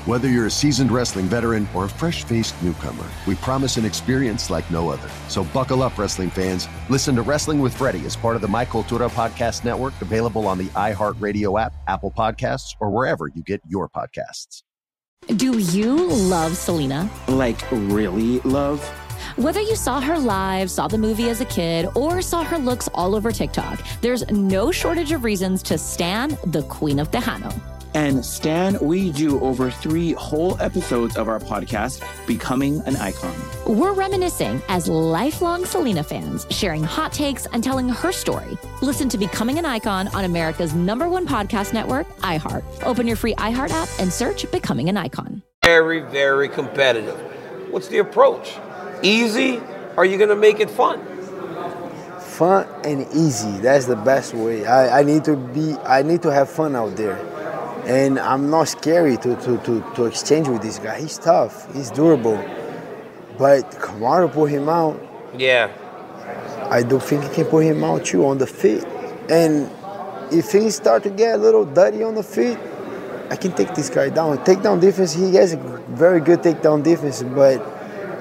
Whether 0.07 0.27
you're 0.29 0.47
a 0.47 0.51
seasoned 0.51 0.91
wrestling 0.91 1.27
veteran 1.27 1.69
or 1.75 1.85
a 1.85 1.89
fresh 1.89 2.23
faced 2.23 2.59
newcomer, 2.63 3.05
we 3.27 3.35
promise 3.35 3.77
an 3.77 3.85
experience 3.85 4.49
like 4.49 4.69
no 4.71 4.89
other. 4.89 5.07
So 5.27 5.43
buckle 5.43 5.83
up, 5.83 5.95
wrestling 5.95 6.31
fans. 6.31 6.67
Listen 6.89 7.15
to 7.17 7.21
Wrestling 7.21 7.59
with 7.59 7.77
Freddie 7.77 8.03
as 8.07 8.15
part 8.15 8.35
of 8.35 8.41
the 8.41 8.47
My 8.47 8.65
Cultura 8.65 9.11
Podcast 9.11 9.63
Network, 9.63 9.93
available 10.01 10.47
on 10.47 10.57
the 10.57 10.69
iHeartRadio 10.69 11.61
app, 11.61 11.73
Apple 11.87 12.11
Podcasts, 12.17 12.75
or 12.79 12.89
wherever 12.89 13.27
you 13.27 13.43
get 13.43 13.61
your 13.67 13.89
podcasts. 13.89 14.63
Do 15.35 15.59
you 15.59 16.07
love 16.07 16.57
Selena? 16.57 17.07
Like, 17.27 17.61
really 17.69 18.39
love? 18.39 18.83
Whether 19.35 19.61
you 19.61 19.75
saw 19.75 20.01
her 20.01 20.17
live, 20.17 20.71
saw 20.71 20.87
the 20.87 20.97
movie 20.97 21.29
as 21.29 21.41
a 21.41 21.45
kid, 21.45 21.87
or 21.93 22.23
saw 22.23 22.43
her 22.43 22.57
looks 22.57 22.89
all 22.95 23.13
over 23.13 23.31
TikTok, 23.31 23.79
there's 24.01 24.27
no 24.31 24.71
shortage 24.71 25.11
of 25.11 25.23
reasons 25.23 25.61
to 25.61 25.77
stan 25.77 26.39
the 26.47 26.63
Queen 26.63 26.97
of 26.97 27.11
Tejano. 27.11 27.53
And 27.93 28.25
Stan, 28.25 28.79
we 28.79 29.11
do 29.11 29.39
over 29.41 29.69
three 29.69 30.13
whole 30.13 30.59
episodes 30.61 31.17
of 31.17 31.27
our 31.27 31.39
podcast, 31.39 32.01
Becoming 32.25 32.81
an 32.85 32.95
Icon. 32.95 33.35
We're 33.67 33.91
reminiscing 33.93 34.61
as 34.69 34.87
lifelong 34.87 35.65
Selena 35.65 36.01
fans, 36.01 36.47
sharing 36.49 36.83
hot 36.83 37.11
takes 37.11 37.47
and 37.47 37.61
telling 37.61 37.89
her 37.89 38.11
story. 38.13 38.57
Listen 38.81 39.09
to 39.09 39.17
Becoming 39.17 39.59
an 39.59 39.65
Icon 39.65 40.07
on 40.09 40.23
America's 40.23 40.73
number 40.73 41.09
one 41.09 41.27
podcast 41.27 41.73
network, 41.73 42.07
iHeart. 42.19 42.63
Open 42.83 43.07
your 43.07 43.17
free 43.17 43.35
iHeart 43.35 43.71
app 43.71 43.89
and 43.99 44.11
search 44.11 44.49
Becoming 44.51 44.87
an 44.87 44.95
Icon. 44.95 45.43
very, 45.63 45.99
very 45.99 46.47
competitive. 46.47 47.19
What's 47.71 47.89
the 47.89 47.97
approach? 47.97 48.55
Easy? 49.03 49.57
Or 49.57 50.03
are 50.03 50.05
you 50.05 50.17
going 50.17 50.29
to 50.29 50.35
make 50.37 50.59
it 50.61 50.69
fun? 50.69 51.05
Fun 52.19 52.65
and 52.85 53.05
easy. 53.13 53.51
That's 53.59 53.85
the 53.85 53.95
best 53.97 54.33
way. 54.33 54.65
I, 54.65 55.01
I 55.01 55.03
need 55.03 55.25
to 55.25 55.35
be. 55.35 55.75
I 55.85 56.01
need 56.01 56.21
to 56.23 56.31
have 56.31 56.49
fun 56.49 56.75
out 56.75 56.95
there, 56.95 57.17
and 57.91 58.17
I'm 58.17 58.49
not 58.49 58.69
scary 58.69 59.17
to, 59.17 59.35
to, 59.35 59.57
to, 59.65 59.83
to 59.95 60.05
exchange 60.05 60.47
with 60.47 60.61
this 60.61 60.79
guy. 60.79 60.97
He's 61.01 61.17
tough. 61.17 61.53
He's 61.75 61.91
durable, 61.91 62.37
but 63.37 63.69
Kamaru 63.71 64.31
put 64.31 64.49
him 64.49 64.69
out. 64.69 64.95
Yeah. 65.37 65.69
I 66.69 66.83
do 66.83 67.01
think 67.01 67.25
he 67.25 67.29
can 67.35 67.45
put 67.47 67.65
him 67.65 67.83
out 67.83 68.05
too 68.05 68.25
on 68.25 68.37
the 68.37 68.47
feet. 68.47 68.85
And 69.29 69.69
if 70.31 70.45
things 70.45 70.73
start 70.75 71.03
to 71.03 71.09
get 71.09 71.35
a 71.35 71.37
little 71.37 71.65
dirty 71.65 72.01
on 72.01 72.15
the 72.15 72.23
feet, 72.23 72.57
I 73.29 73.35
can 73.35 73.51
take 73.51 73.75
this 73.75 73.89
guy 73.89 74.07
down. 74.09 74.37
Takedown 74.37 74.79
defense, 74.79 75.11
he 75.11 75.35
has 75.35 75.51
a 75.51 75.57
very 75.89 76.21
good 76.21 76.39
takedown 76.39 76.83
defense, 76.83 77.21
but 77.23 77.59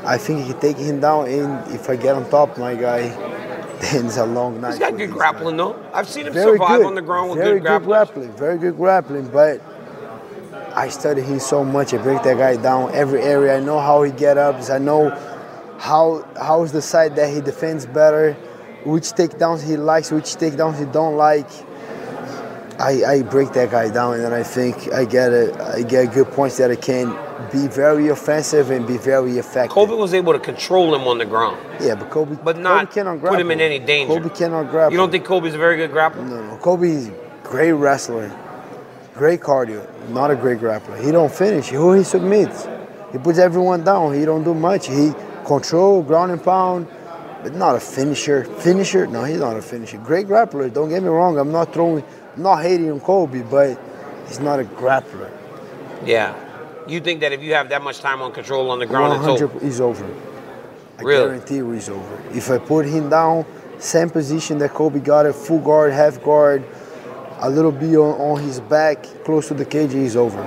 I 0.04 0.18
think 0.18 0.46
he 0.46 0.52
can 0.52 0.60
take 0.60 0.78
him 0.78 0.98
down. 0.98 1.28
And 1.28 1.72
if 1.72 1.88
I 1.88 1.94
get 1.94 2.16
on 2.16 2.28
top, 2.28 2.58
my 2.58 2.74
guy, 2.74 3.02
it's 3.82 4.16
a 4.16 4.26
long 4.26 4.60
night. 4.60 4.70
He's 4.72 4.78
got 4.78 4.96
good 4.96 5.10
grappling, 5.10 5.56
though. 5.56 5.82
I've 5.92 6.08
seen 6.08 6.26
him 6.26 6.32
Very 6.32 6.58
survive 6.58 6.78
good. 6.78 6.86
on 6.86 6.94
the 6.94 7.02
ground 7.02 7.30
with 7.30 7.38
very 7.38 7.60
good 7.60 7.66
grappling. 7.66 7.88
grappling. 7.88 8.32
Very 8.32 8.58
good 8.58 8.76
grappling, 8.76 9.28
but 9.28 9.60
I 10.74 10.88
study 10.88 11.22
him 11.22 11.40
so 11.40 11.64
much. 11.64 11.94
I 11.94 11.98
break 11.98 12.22
that 12.22 12.36
guy 12.36 12.56
down 12.56 12.94
every 12.94 13.22
area. 13.22 13.56
I 13.56 13.60
know 13.60 13.80
how 13.80 14.02
he 14.02 14.12
get 14.12 14.38
ups. 14.38 14.70
I 14.70 14.78
know 14.78 15.10
how 15.78 16.28
how's 16.36 16.72
the 16.72 16.82
side 16.82 17.16
that 17.16 17.32
he 17.32 17.40
defends 17.40 17.86
better, 17.86 18.34
which 18.84 19.04
takedowns 19.04 19.66
he 19.66 19.76
likes, 19.76 20.10
which 20.10 20.24
takedowns 20.36 20.78
he 20.78 20.84
don't 20.92 21.16
like. 21.16 21.48
I, 22.78 23.04
I 23.04 23.22
break 23.22 23.52
that 23.52 23.70
guy 23.70 23.90
down, 23.90 24.14
and 24.14 24.24
then 24.24 24.32
I 24.32 24.42
think 24.42 24.92
I 24.92 25.04
get 25.04 25.32
a, 25.32 25.74
I 25.76 25.82
get 25.82 26.14
good 26.14 26.28
points 26.28 26.56
that 26.58 26.70
I 26.70 26.76
can 26.76 27.08
be 27.50 27.66
very 27.68 28.08
offensive 28.08 28.70
and 28.70 28.86
be 28.86 28.96
very 28.98 29.38
effective. 29.38 29.72
Colby 29.72 29.94
was 29.94 30.14
able 30.14 30.32
to 30.32 30.38
control 30.38 30.94
him 30.94 31.06
on 31.06 31.18
the 31.18 31.24
ground, 31.24 31.56
Yeah, 31.80 31.94
but 31.94 32.10
Colby, 32.10 32.36
but 32.42 32.58
not 32.58 32.90
Colby 32.90 33.20
put 33.20 33.40
him 33.40 33.50
in 33.50 33.60
any 33.60 33.78
danger. 33.78 34.12
Colby 34.12 34.30
cannot 34.30 34.70
grapple. 34.70 34.92
You 34.92 34.98
don't 34.98 35.10
think 35.10 35.24
Colby's 35.24 35.54
a 35.54 35.58
very 35.58 35.76
good 35.76 35.90
grappler? 35.90 36.28
No, 36.28 36.42
no. 36.42 36.56
Colby's 36.58 37.10
great 37.42 37.72
wrestler, 37.72 38.30
great 39.14 39.40
cardio, 39.40 39.86
not 40.10 40.30
a 40.30 40.36
great 40.36 40.58
grappler. 40.58 41.02
He 41.04 41.10
don't 41.10 41.32
finish. 41.32 41.68
Who 41.68 41.92
he 41.92 42.04
submits. 42.04 42.66
He 43.12 43.18
puts 43.18 43.38
everyone 43.38 43.82
down. 43.84 44.14
He 44.14 44.24
don't 44.24 44.44
do 44.44 44.54
much. 44.54 44.86
He 44.86 45.12
control 45.44 46.02
ground 46.02 46.30
and 46.32 46.42
pound, 46.42 46.86
but 47.42 47.54
not 47.54 47.74
a 47.74 47.80
finisher. 47.80 48.44
Finisher? 48.44 49.06
No, 49.06 49.24
he's 49.24 49.40
not 49.40 49.56
a 49.56 49.62
finisher. 49.62 49.98
Great 49.98 50.26
grappler. 50.28 50.72
Don't 50.72 50.88
get 50.88 51.02
me 51.02 51.08
wrong. 51.08 51.38
I'm 51.38 51.50
not 51.50 51.72
throwing, 51.72 52.04
not 52.36 52.62
hating 52.62 52.90
on 52.90 53.00
Colby, 53.00 53.42
but 53.42 53.78
he's 54.28 54.40
not 54.40 54.60
a 54.60 54.64
grappler. 54.64 55.30
Yeah. 56.04 56.34
You 56.88 57.00
think 57.00 57.20
that 57.20 57.32
if 57.32 57.42
you 57.42 57.54
have 57.54 57.68
that 57.68 57.82
much 57.82 58.00
time 58.00 58.22
on 58.22 58.32
control 58.32 58.70
on 58.70 58.78
the 58.78 58.86
ground, 58.86 59.12
it's 59.14 59.22
100 59.40 59.44
over? 59.56 59.64
He's 59.64 59.80
over. 59.80 60.04
I 60.98 61.02
Really? 61.02 61.28
guarantee 61.28 61.56
you 61.56 61.70
he's 61.72 61.88
over. 61.88 62.22
If 62.34 62.50
I 62.50 62.58
put 62.58 62.84
him 62.86 63.08
down, 63.10 63.44
same 63.78 64.10
position 64.10 64.58
that 64.58 64.74
Colby 64.74 65.00
got 65.00 65.26
it, 65.26 65.34
full 65.34 65.58
guard, 65.60 65.92
half 65.92 66.22
guard, 66.22 66.64
a 67.40 67.48
little 67.48 67.72
bit 67.72 67.96
on, 67.96 68.20
on 68.20 68.42
his 68.42 68.60
back, 68.60 69.02
close 69.24 69.48
to 69.48 69.54
the 69.54 69.64
cage, 69.64 69.92
he's 69.92 70.16
over. 70.16 70.42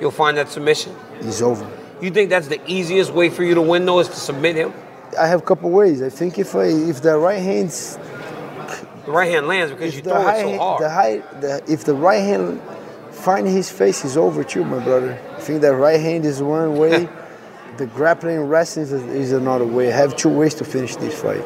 You'll 0.00 0.10
find 0.12 0.36
that 0.36 0.48
submission. 0.48 0.94
He's 1.22 1.42
over. 1.42 1.68
You 2.00 2.10
think 2.10 2.28
that's 2.30 2.48
the 2.48 2.60
easiest 2.70 3.12
way 3.12 3.30
for 3.30 3.42
you 3.42 3.54
to 3.54 3.62
win, 3.62 3.86
though, 3.86 3.98
is 4.00 4.08
to 4.08 4.16
submit 4.16 4.54
him? 4.56 4.72
I 5.18 5.26
have 5.26 5.40
a 5.40 5.44
couple 5.44 5.70
ways. 5.70 6.02
I 6.02 6.10
think 6.10 6.38
if 6.38 6.54
I, 6.54 6.64
if 6.64 7.00
the 7.02 7.16
right 7.18 7.40
hands, 7.40 7.98
The 9.06 9.12
right 9.12 9.30
hand 9.30 9.46
lands 9.48 9.72
because 9.72 9.96
you 9.96 10.02
throw 10.02 10.28
it 10.28 10.40
so 10.40 10.58
hard. 10.58 10.82
the 10.82 10.90
high, 10.90 11.18
the, 11.40 11.62
if 11.68 11.84
the 11.84 11.94
right 11.94 12.22
hand 12.22 12.60
find 13.26 13.48
his 13.48 13.68
face, 13.68 14.04
is 14.04 14.16
over 14.16 14.44
too, 14.44 14.64
my 14.64 14.78
brother. 14.78 15.18
I 15.36 15.40
think 15.40 15.60
that 15.62 15.74
right 15.74 15.98
hand 15.98 16.24
is 16.24 16.40
one 16.40 16.76
way. 16.76 17.08
the 17.76 17.86
grappling 17.86 18.42
wrestling 18.42 18.84
is, 18.84 18.92
is 18.92 19.32
another 19.32 19.66
way. 19.66 19.92
I 19.92 19.96
have 19.96 20.14
two 20.14 20.28
ways 20.28 20.54
to 20.54 20.64
finish 20.64 20.94
this 20.94 21.20
fight. 21.20 21.44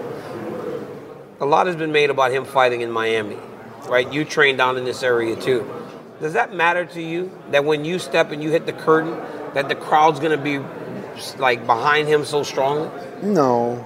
A 1.40 1.46
lot 1.46 1.66
has 1.68 1.76
been 1.76 1.90
made 1.90 2.10
about 2.10 2.32
him 2.32 2.44
fighting 2.44 2.82
in 2.82 2.90
Miami. 2.90 3.38
right? 3.88 4.12
You 4.12 4.26
train 4.26 4.58
down 4.58 4.76
in 4.76 4.84
this 4.84 5.02
area 5.02 5.34
too. 5.36 5.66
Does 6.20 6.34
that 6.34 6.52
matter 6.52 6.84
to 6.84 7.00
you 7.00 7.32
that 7.50 7.64
when 7.64 7.86
you 7.86 7.98
step 7.98 8.30
and 8.30 8.42
you 8.42 8.50
hit 8.50 8.66
the 8.66 8.74
curtain, 8.74 9.18
that 9.54 9.70
the 9.70 9.74
crowd's 9.74 10.20
gonna 10.20 10.36
be 10.36 10.58
like 11.38 11.64
behind 11.64 12.08
him 12.08 12.26
so 12.26 12.42
strongly? 12.42 12.90
No, 13.22 13.82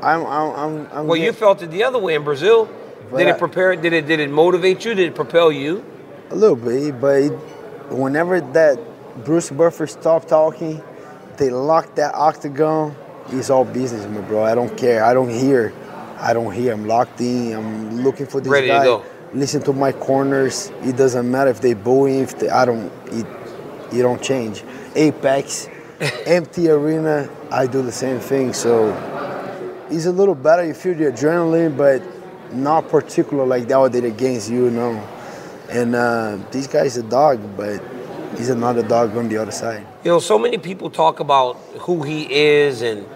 I'm. 0.00 0.24
I'm. 0.24 0.50
I'm, 0.54 0.88
I'm 0.92 1.06
Well, 1.08 1.18
you 1.18 1.32
felt 1.32 1.60
it 1.60 1.72
the 1.72 1.82
other 1.82 1.98
way 1.98 2.14
in 2.14 2.22
Brazil. 2.22 2.70
But 3.10 3.18
Did 3.18 3.26
it 3.26 3.38
prepare? 3.38 3.74
Did 3.74 3.92
it? 3.92 4.06
Did 4.06 4.20
it 4.20 4.30
motivate 4.30 4.84
you? 4.84 4.94
Did 4.94 5.08
it 5.08 5.16
propel 5.16 5.50
you? 5.50 5.84
A 6.32 6.34
little 6.34 6.56
bit, 6.56 6.98
but 6.98 7.16
it, 7.22 7.30
whenever 7.90 8.40
that 8.40 8.78
Bruce 9.22 9.50
Buffer 9.50 9.86
stopped 9.86 10.28
talking, 10.28 10.82
they 11.36 11.50
locked 11.50 11.96
that 11.96 12.14
octagon. 12.14 12.96
It's 13.28 13.50
all 13.50 13.66
business, 13.66 14.06
my 14.06 14.22
bro. 14.22 14.42
I 14.42 14.54
don't 14.54 14.74
care. 14.74 15.04
I 15.04 15.12
don't 15.12 15.28
hear. 15.28 15.74
I 16.18 16.32
don't 16.32 16.50
hear. 16.50 16.72
I'm 16.72 16.86
locked 16.86 17.20
in. 17.20 17.52
I'm 17.54 18.02
looking 18.02 18.24
for 18.24 18.40
this 18.40 18.50
Ready 18.50 18.68
to 18.68 18.72
guy. 18.72 18.84
go. 18.84 19.04
Listen 19.34 19.60
to 19.64 19.74
my 19.74 19.92
corners. 19.92 20.72
It 20.80 20.96
doesn't 20.96 21.30
matter 21.30 21.50
if 21.50 21.60
they 21.60 21.74
booing. 21.74 22.20
If 22.20 22.38
they, 22.38 22.48
I 22.48 22.64
don't. 22.64 22.90
It, 23.08 23.26
it 23.92 24.00
don't 24.00 24.22
change. 24.22 24.64
Apex, 24.94 25.68
empty 26.26 26.70
arena. 26.70 27.28
I 27.50 27.66
do 27.66 27.82
the 27.82 27.92
same 27.92 28.20
thing. 28.20 28.54
So 28.54 28.88
it's 29.90 30.06
a 30.06 30.12
little 30.12 30.34
better. 30.34 30.64
You 30.64 30.72
feel 30.72 30.94
the 30.94 31.04
adrenaline, 31.12 31.76
but 31.76 32.02
not 32.54 32.88
particular 32.88 33.44
like 33.44 33.68
that 33.68 33.76
what 33.78 33.92
did 33.92 34.06
against 34.06 34.50
you, 34.50 34.70
no. 34.70 34.96
And 35.70 35.94
uh, 35.94 36.38
this 36.50 36.66
guy's 36.66 36.96
a 36.96 37.02
dog, 37.02 37.56
but 37.56 37.82
he's 38.36 38.50
another 38.50 38.82
dog 38.82 39.16
on 39.16 39.28
the 39.28 39.36
other 39.36 39.52
side. 39.52 39.86
You 40.04 40.10
know, 40.10 40.18
so 40.18 40.38
many 40.38 40.58
people 40.58 40.90
talk 40.90 41.20
about 41.20 41.56
who 41.80 42.02
he 42.02 42.32
is 42.32 42.82
and 42.82 43.06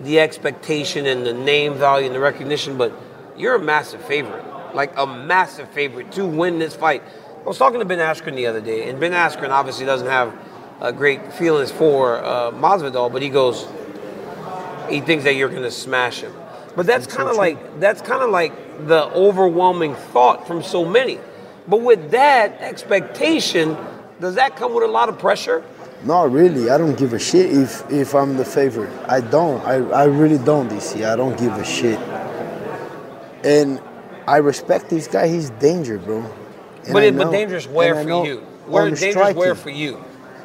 the 0.00 0.20
expectation 0.20 1.06
and 1.06 1.24
the 1.24 1.32
name 1.32 1.74
value 1.74 2.06
and 2.06 2.14
the 2.14 2.20
recognition, 2.20 2.76
but 2.76 2.92
you're 3.36 3.54
a 3.54 3.62
massive 3.62 4.04
favorite, 4.04 4.44
like 4.74 4.92
a 4.96 5.06
massive 5.06 5.68
favorite 5.70 6.12
to 6.12 6.26
win 6.26 6.58
this 6.58 6.74
fight. 6.74 7.02
I 7.40 7.46
was 7.46 7.58
talking 7.58 7.78
to 7.78 7.84
Ben 7.84 7.98
Askren 7.98 8.34
the 8.36 8.46
other 8.46 8.60
day, 8.60 8.88
and 8.88 8.98
Ben 8.98 9.12
Askren 9.12 9.50
obviously 9.50 9.86
doesn't 9.86 10.08
have 10.08 10.34
uh, 10.80 10.90
great 10.90 11.32
feelings 11.32 11.70
for 11.70 12.22
uh, 12.24 12.50
Masvidal, 12.50 13.12
but 13.12 13.22
he 13.22 13.28
goes, 13.28 13.66
he 14.88 15.00
thinks 15.00 15.24
that 15.24 15.34
you're 15.34 15.48
going 15.48 15.62
to 15.62 15.70
smash 15.70 16.20
him. 16.20 16.32
But 16.76 16.86
that's 16.86 17.06
kind 17.06 17.28
of 17.28 17.36
like 17.36 17.78
that's 17.78 18.02
kind 18.02 18.22
of 18.22 18.30
like 18.30 18.52
the 18.86 19.04
overwhelming 19.12 19.94
thought 19.94 20.46
from 20.46 20.62
so 20.62 20.84
many. 20.84 21.18
But 21.66 21.80
with 21.80 22.10
that 22.10 22.60
expectation, 22.60 23.76
does 24.20 24.34
that 24.34 24.56
come 24.56 24.74
with 24.74 24.84
a 24.84 24.88
lot 24.88 25.08
of 25.08 25.18
pressure? 25.18 25.64
Not 26.04 26.30
really. 26.30 26.68
I 26.68 26.76
don't 26.76 26.98
give 26.98 27.14
a 27.14 27.18
shit 27.18 27.50
if 27.50 27.90
if 27.90 28.14
I'm 28.14 28.36
the 28.36 28.44
favorite. 28.44 28.90
I 29.08 29.20
don't. 29.22 29.64
I, 29.64 29.76
I 29.90 30.04
really 30.04 30.38
don't 30.38 30.68
this 30.68 30.94
year. 30.94 31.08
I 31.08 31.16
don't 31.16 31.38
give 31.38 31.52
a 31.54 31.64
shit. 31.64 31.98
And 33.42 33.80
I 34.26 34.38
respect 34.38 34.90
this 34.90 35.08
guy. 35.08 35.28
He's 35.28 35.50
danger, 35.50 35.98
bro. 35.98 36.18
And 36.84 36.92
But 36.92 37.04
it, 37.04 37.16
but 37.16 37.30
dangerous 37.30 37.66
where 37.66 37.94
for 37.94 38.24
you? 38.24 38.38
Where 38.66 38.90
dangerous 38.90 39.34
where 39.34 39.54
for 39.54 39.70
you? 39.70 39.96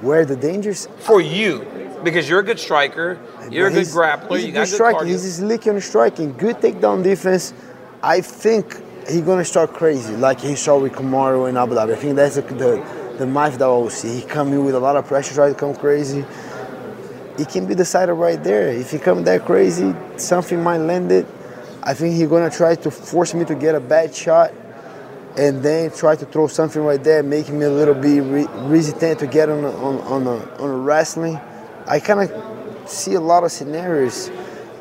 Where 0.01 0.25
the 0.25 0.35
dangers? 0.35 0.87
For 0.99 1.19
you, 1.19 1.65
because 2.05 2.29
you're 2.29 2.39
a 2.39 2.43
good 2.43 2.59
striker, 2.59 3.19
you're 3.49 3.67
a 3.67 3.71
good 3.71 3.87
grappler, 3.87 4.37
He's 4.37 4.45
you 4.45 4.51
got 4.53 4.59
good 4.61 4.69
good 4.69 4.75
striking. 4.75 4.99
cardio. 5.01 5.07
He's 5.07 5.35
slick 5.35 5.67
on 5.67 5.81
striking. 5.81 6.33
Good 6.37 6.57
takedown 6.57 7.03
defense. 7.03 7.53
I 8.01 8.21
think 8.21 8.81
he's 9.09 9.21
gonna 9.21 9.45
start 9.45 9.73
crazy, 9.73 10.15
like 10.15 10.39
he 10.39 10.55
saw 10.55 10.79
with 10.79 10.93
Kamaru 10.93 11.49
in 11.49 11.57
Abu 11.57 11.73
Dhabi. 11.75 11.93
I 11.93 11.95
think 11.95 12.15
that's 12.15 12.35
the 12.35 12.41
the, 12.41 13.15
the 13.17 13.25
knife 13.25 13.57
that 13.57 13.65
I 13.65 13.67
will 13.67 13.89
see. 13.89 14.19
He 14.19 14.21
come 14.21 14.53
in 14.53 14.63
with 14.65 14.75
a 14.75 14.79
lot 14.79 14.95
of 14.95 15.05
pressure, 15.05 15.33
try 15.33 15.49
to 15.49 15.55
come 15.55 15.75
crazy. 15.75 16.25
He 17.37 17.45
can 17.45 17.65
be 17.65 17.75
decided 17.75 18.13
right 18.13 18.41
there. 18.43 18.69
If 18.69 18.91
he 18.91 18.99
come 18.99 19.23
that 19.23 19.45
crazy, 19.45 19.95
something 20.17 20.61
might 20.61 20.79
land 20.79 21.11
it. 21.11 21.25
I 21.83 21.93
think 21.93 22.15
he's 22.15 22.27
gonna 22.27 22.49
try 22.49 22.75
to 22.75 22.91
force 22.91 23.33
me 23.33 23.45
to 23.45 23.55
get 23.55 23.75
a 23.75 23.79
bad 23.79 24.13
shot, 24.13 24.51
and 25.37 25.63
then 25.63 25.91
try 25.91 26.15
to 26.15 26.25
throw 26.25 26.47
something 26.47 26.83
right 26.83 27.03
there, 27.03 27.23
making 27.23 27.57
me 27.57 27.65
a 27.65 27.71
little 27.71 27.95
bit 27.95 28.21
re- 28.21 28.47
resistant 28.67 29.19
to 29.19 29.27
get 29.27 29.49
on 29.49 29.63
a, 29.63 29.71
on 29.71 29.99
on 30.01 30.27
a, 30.27 30.61
on 30.61 30.69
a 30.69 30.77
wrestling. 30.77 31.39
I 31.87 31.99
kind 31.99 32.29
of 32.29 32.89
see 32.89 33.13
a 33.13 33.21
lot 33.21 33.43
of 33.43 33.51
scenarios, 33.51 34.29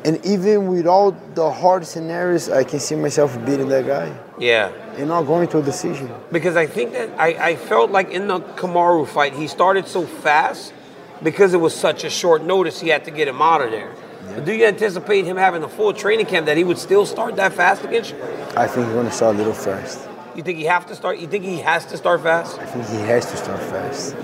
and 0.05 0.23
even 0.25 0.67
with 0.67 0.87
all 0.87 1.11
the 1.11 1.51
hard 1.51 1.85
scenarios, 1.85 2.49
I 2.49 2.63
can 2.63 2.79
see 2.79 2.95
myself 2.95 3.37
beating 3.45 3.67
that 3.69 3.85
guy 3.85 4.15
yeah. 4.37 4.69
and 4.95 5.09
not 5.09 5.23
going 5.23 5.47
to 5.49 5.59
a 5.59 5.61
decision. 5.61 6.09
Because 6.31 6.55
I 6.55 6.67
think 6.67 6.93
that 6.93 7.09
I, 7.19 7.49
I 7.49 7.55
felt 7.55 7.91
like 7.91 8.09
in 8.11 8.27
the 8.27 8.39
Kamaru 8.39 9.07
fight, 9.07 9.33
he 9.33 9.47
started 9.47 9.87
so 9.87 10.05
fast 10.05 10.73
because 11.21 11.53
it 11.53 11.57
was 11.57 11.75
such 11.75 12.03
a 12.03 12.09
short 12.09 12.43
notice, 12.43 12.79
he 12.79 12.87
had 12.87 13.03
to 13.05 13.11
get 13.11 13.27
him 13.27 13.41
out 13.41 13.61
of 13.61 13.71
there. 13.71 13.93
But 14.35 14.45
do 14.45 14.53
you 14.53 14.65
anticipate 14.65 15.25
him 15.25 15.37
having 15.37 15.63
a 15.63 15.69
full 15.69 15.91
training 15.93 16.27
camp 16.27 16.45
that 16.45 16.55
he 16.55 16.63
would 16.63 16.77
still 16.77 17.05
start 17.05 17.35
that 17.37 17.53
fast 17.53 17.83
against 17.83 18.11
you? 18.11 18.21
I 18.55 18.67
think 18.67 18.85
he's 18.85 18.95
gonna 18.95 19.11
start 19.11 19.35
a 19.35 19.37
little 19.37 19.53
fast. 19.53 20.07
You 20.35 20.43
think 20.43 20.59
he 20.59 20.65
have 20.65 20.85
to 20.87 20.95
start? 20.95 21.19
You 21.19 21.27
think 21.27 21.43
he 21.43 21.57
has 21.57 21.85
to 21.87 21.97
start 21.97 22.21
fast? 22.21 22.57
I 22.59 22.65
think 22.65 22.85
he 22.87 23.05
has 23.07 23.29
to 23.31 23.37
start 23.37 23.59
fast. 23.63 24.15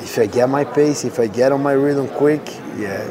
If 0.00 0.18
I 0.18 0.26
get 0.26 0.48
my 0.48 0.64
pace, 0.64 1.04
if 1.04 1.20
I 1.20 1.26
get 1.26 1.52
on 1.52 1.62
my 1.62 1.72
rhythm 1.72 2.08
quick, 2.08 2.44
yeah, 2.76 3.08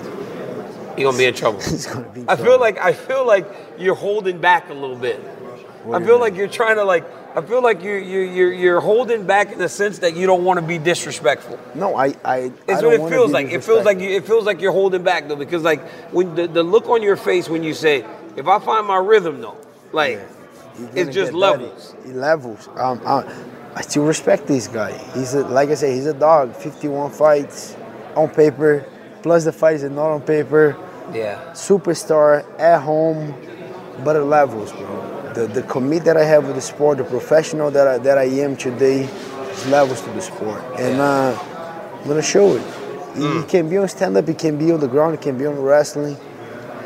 You're 0.98 1.12
gonna 1.12 1.18
be 1.18 1.26
in 1.26 1.34
trouble. 1.34 1.60
he's 1.62 1.88
gonna 1.88 2.10
be. 2.10 2.26
I 2.28 2.36
feel 2.36 2.46
trouble. 2.46 2.60
like 2.60 2.78
I 2.80 2.94
feel 2.94 3.26
like 3.26 3.48
you're 3.78 3.96
holding 3.96 4.40
back 4.40 4.70
a 4.70 4.74
little 4.74 4.96
bit. 4.96 5.20
What 5.86 6.02
I 6.02 6.06
feel 6.06 6.16
you 6.16 6.22
like 6.22 6.36
you're 6.36 6.48
trying 6.48 6.78
to 6.78 6.84
like. 6.84 7.06
I 7.36 7.42
feel 7.42 7.62
like 7.62 7.84
you're 7.84 8.00
you're 8.00 8.24
you're, 8.24 8.54
you're 8.54 8.80
holding 8.80 9.26
back 9.28 9.52
in 9.52 9.60
the 9.60 9.68
sense 9.70 10.00
that 10.00 10.16
you 10.16 10.26
don't 10.26 10.46
want 10.46 10.60
to 10.60 10.66
be 10.66 10.78
disrespectful. 10.78 11.60
No, 11.76 11.96
I, 11.96 12.16
I. 12.24 12.52
It's 12.68 12.82
I 12.82 12.86
what 12.86 12.94
it 12.94 13.10
feels 13.10 13.32
like. 13.32 13.48
It 13.48 13.64
feels 13.64 13.86
like 13.86 14.00
you, 14.00 14.10
it 14.10 14.26
feels 14.26 14.46
like 14.46 14.62
you're 14.62 14.72
holding 14.72 15.04
back 15.04 15.28
though, 15.28 15.36
because 15.36 15.64
like 15.64 15.86
when 16.12 16.34
the, 16.34 16.48
the 16.48 16.64
look 16.64 16.88
on 16.88 17.04
your 17.04 17.18
face 17.18 17.50
when 17.50 17.62
you 17.62 17.74
say, 17.74 18.06
"If 18.36 18.48
I 18.48 18.60
find 18.60 18.88
my 18.88 18.98
rhythm," 18.98 19.42
though, 19.42 19.58
like 19.92 20.20
You're 20.80 20.90
it's 20.96 21.14
just 21.14 21.34
levels. 21.34 21.96
He 22.06 22.14
levels. 22.14 22.68
Um, 22.76 23.02
I, 23.06 23.26
I 23.76 23.82
still 23.82 24.06
respect 24.06 24.48
this 24.48 24.68
guy. 24.68 24.98
He's 25.14 25.34
a, 25.34 25.46
like 25.48 25.70
I 25.70 25.76
said, 25.76 25.94
he's 25.94 26.06
a 26.06 26.14
dog. 26.14 26.56
51 26.56 27.12
fights 27.12 27.76
on 28.16 28.30
paper, 28.30 28.86
plus 29.26 29.44
the 29.44 29.52
fight 29.52 29.78
is 29.78 29.84
not 29.86 30.12
on 30.12 30.22
paper. 30.22 30.78
Yeah. 31.12 31.42
Superstar 31.54 32.46
at 32.60 32.80
home, 32.80 33.34
but 34.04 34.16
it 34.16 34.20
levels, 34.20 34.72
bro. 34.72 35.34
The 35.34 35.48
the 35.48 35.64
commit 35.64 36.04
that 36.04 36.16
I 36.16 36.24
have 36.24 36.46
with 36.46 36.56
the 36.56 36.62
sport, 36.62 37.00
the 37.00 37.06
professional 37.06 37.72
that 37.72 37.88
I, 37.88 37.98
that 37.98 38.20
I 38.20 38.26
am 38.46 38.56
today, 38.56 39.06
is 39.06 39.68
levels 39.68 40.02
to 40.02 40.12
the 40.12 40.22
sport, 40.22 40.62
and 40.78 41.02
uh, 41.02 41.36
I'm 42.00 42.08
gonna 42.08 42.22
show 42.22 42.56
it. 42.56 42.64
He, 43.18 43.40
he 43.40 43.44
can 43.48 43.68
be 43.68 43.78
on 43.78 43.88
stand 43.88 44.16
up, 44.16 44.28
he 44.28 44.36
can 44.36 44.60
be 44.60 44.72
on 44.72 44.80
the 44.80 44.88
ground, 44.88 45.18
he 45.18 45.24
can 45.24 45.40
be 45.40 45.48
on 45.48 45.60
wrestling. 45.60 46.18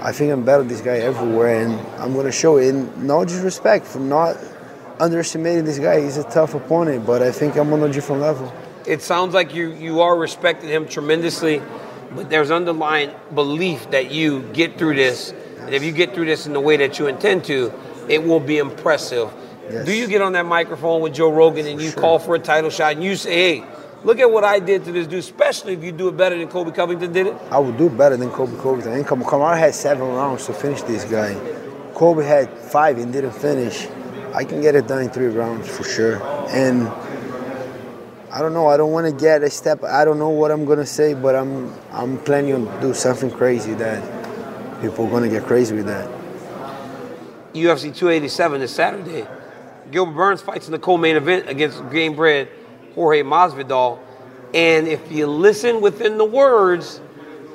I 0.01 0.13
think 0.13 0.31
I'm 0.31 0.45
better 0.45 0.59
than 0.59 0.69
this 0.69 0.79
guy 0.79 0.99
everywhere, 0.99 1.61
and 1.61 1.73
I'm 2.01 2.13
gonna 2.13 2.31
show 2.31 2.55
it. 2.55 2.69
And 2.69 3.03
no 3.05 3.25
disrespect 3.25 3.85
for 3.85 3.99
not 3.99 4.37
underestimating 5.01 5.65
this 5.65 5.77
guy. 5.77 5.99
He's 5.99 6.15
a 6.15 6.23
tough 6.23 6.53
opponent, 6.53 7.05
but 7.05 7.21
I 7.21 7.33
think 7.33 7.57
I'm 7.57 7.73
on 7.73 7.83
a 7.83 7.91
different 7.91 8.21
level. 8.21 8.49
It 8.87 9.01
sounds 9.01 9.33
like 9.33 9.53
you 9.53 9.71
you 9.73 9.99
are 9.99 10.17
respecting 10.17 10.69
him 10.69 10.87
tremendously, 10.87 11.61
but 12.15 12.29
there's 12.29 12.51
underlying 12.51 13.11
belief 13.33 13.89
that 13.91 14.11
you 14.11 14.41
get 14.53 14.77
through 14.77 14.95
this, 14.95 15.33
and 15.59 15.73
if 15.73 15.83
you 15.83 15.91
get 15.91 16.13
through 16.13 16.25
this 16.25 16.47
in 16.47 16.53
the 16.53 16.59
way 16.59 16.77
that 16.77 16.99
you 16.99 17.07
intend 17.07 17.45
to, 17.45 17.71
it 18.07 18.23
will 18.23 18.39
be 18.39 18.57
impressive. 18.57 19.31
Yes. 19.69 19.85
Do 19.85 19.93
you 19.93 20.07
get 20.07 20.21
on 20.21 20.33
that 20.33 20.45
microphone 20.45 21.01
with 21.01 21.13
Joe 21.13 21.31
Rogan 21.31 21.67
and 21.67 21.79
you 21.79 21.91
call 21.91 22.17
for 22.17 22.33
a 22.35 22.39
title 22.39 22.71
shot 22.71 22.93
and 22.93 23.03
you 23.03 23.15
say, 23.15 23.59
"Hey, 23.59 23.63
look 24.03 24.19
at 24.19 24.31
what 24.31 24.43
I 24.43 24.57
did 24.57 24.83
to 24.85 24.91
this 24.91 25.05
dude," 25.05 25.19
especially 25.19 25.73
if 25.73 25.83
you 25.83 25.91
do 25.91 26.07
it 26.07 26.17
better 26.17 26.35
than 26.35 26.47
Colby 26.47 26.71
Covington 26.71 27.13
did 27.13 27.27
it? 27.27 27.35
I 27.51 27.59
would 27.59 27.77
do 27.77 27.87
better 27.87 28.17
than 28.17 28.31
Colby 28.31 28.57
Covington. 28.57 28.93
And 28.93 29.05
Kam- 29.05 29.23
Kamaru 29.23 29.57
had 29.57 29.75
seven 29.75 30.07
rounds 30.07 30.47
to 30.47 30.53
finish 30.53 30.81
this 30.81 31.03
guy. 31.03 31.35
Colby 31.93 32.23
had 32.23 32.49
five 32.49 32.97
and 32.97 33.13
didn't 33.13 33.33
finish. 33.33 33.87
I 34.33 34.43
can 34.43 34.61
get 34.61 34.73
it 34.73 34.87
done 34.87 35.03
in 35.03 35.09
three 35.09 35.27
rounds 35.27 35.67
for 35.67 35.83
sure. 35.83 36.19
And 36.49 36.87
I 38.31 38.41
don't 38.41 38.53
know. 38.53 38.67
I 38.67 38.77
don't 38.77 38.91
want 38.91 39.07
to 39.07 39.11
get 39.11 39.41
a 39.41 39.49
step. 39.49 39.83
I 39.83 40.05
don't 40.05 40.19
know 40.19 40.29
what 40.29 40.51
I'm 40.51 40.63
gonna 40.63 40.85
say, 40.85 41.15
but 41.15 41.35
I'm 41.35 41.73
I'm 41.91 42.19
planning 42.19 42.53
on 42.53 42.79
do 42.79 42.93
something 42.93 43.31
crazy 43.31 43.73
that 43.75 44.03
people 44.81 45.07
are 45.07 45.09
gonna 45.09 45.29
get 45.29 45.45
crazy 45.45 45.75
with 45.75 45.87
that. 45.87 46.07
UFC 47.53 47.95
287 47.95 48.61
is 48.61 48.71
Saturday. 48.71 49.25
Gilbert 49.89 50.13
Burns 50.13 50.41
fights 50.41 50.67
in 50.67 50.71
the 50.71 50.77
co-main 50.77 51.15
event 51.15 51.49
against 51.49 51.79
Gamebred 51.85 52.49
Jorge 52.93 53.23
Masvidal. 53.23 53.97
And 54.53 54.87
if 54.87 55.11
you 55.11 55.25
listen 55.25 55.81
within 55.81 56.19
the 56.19 56.25
words, 56.25 57.01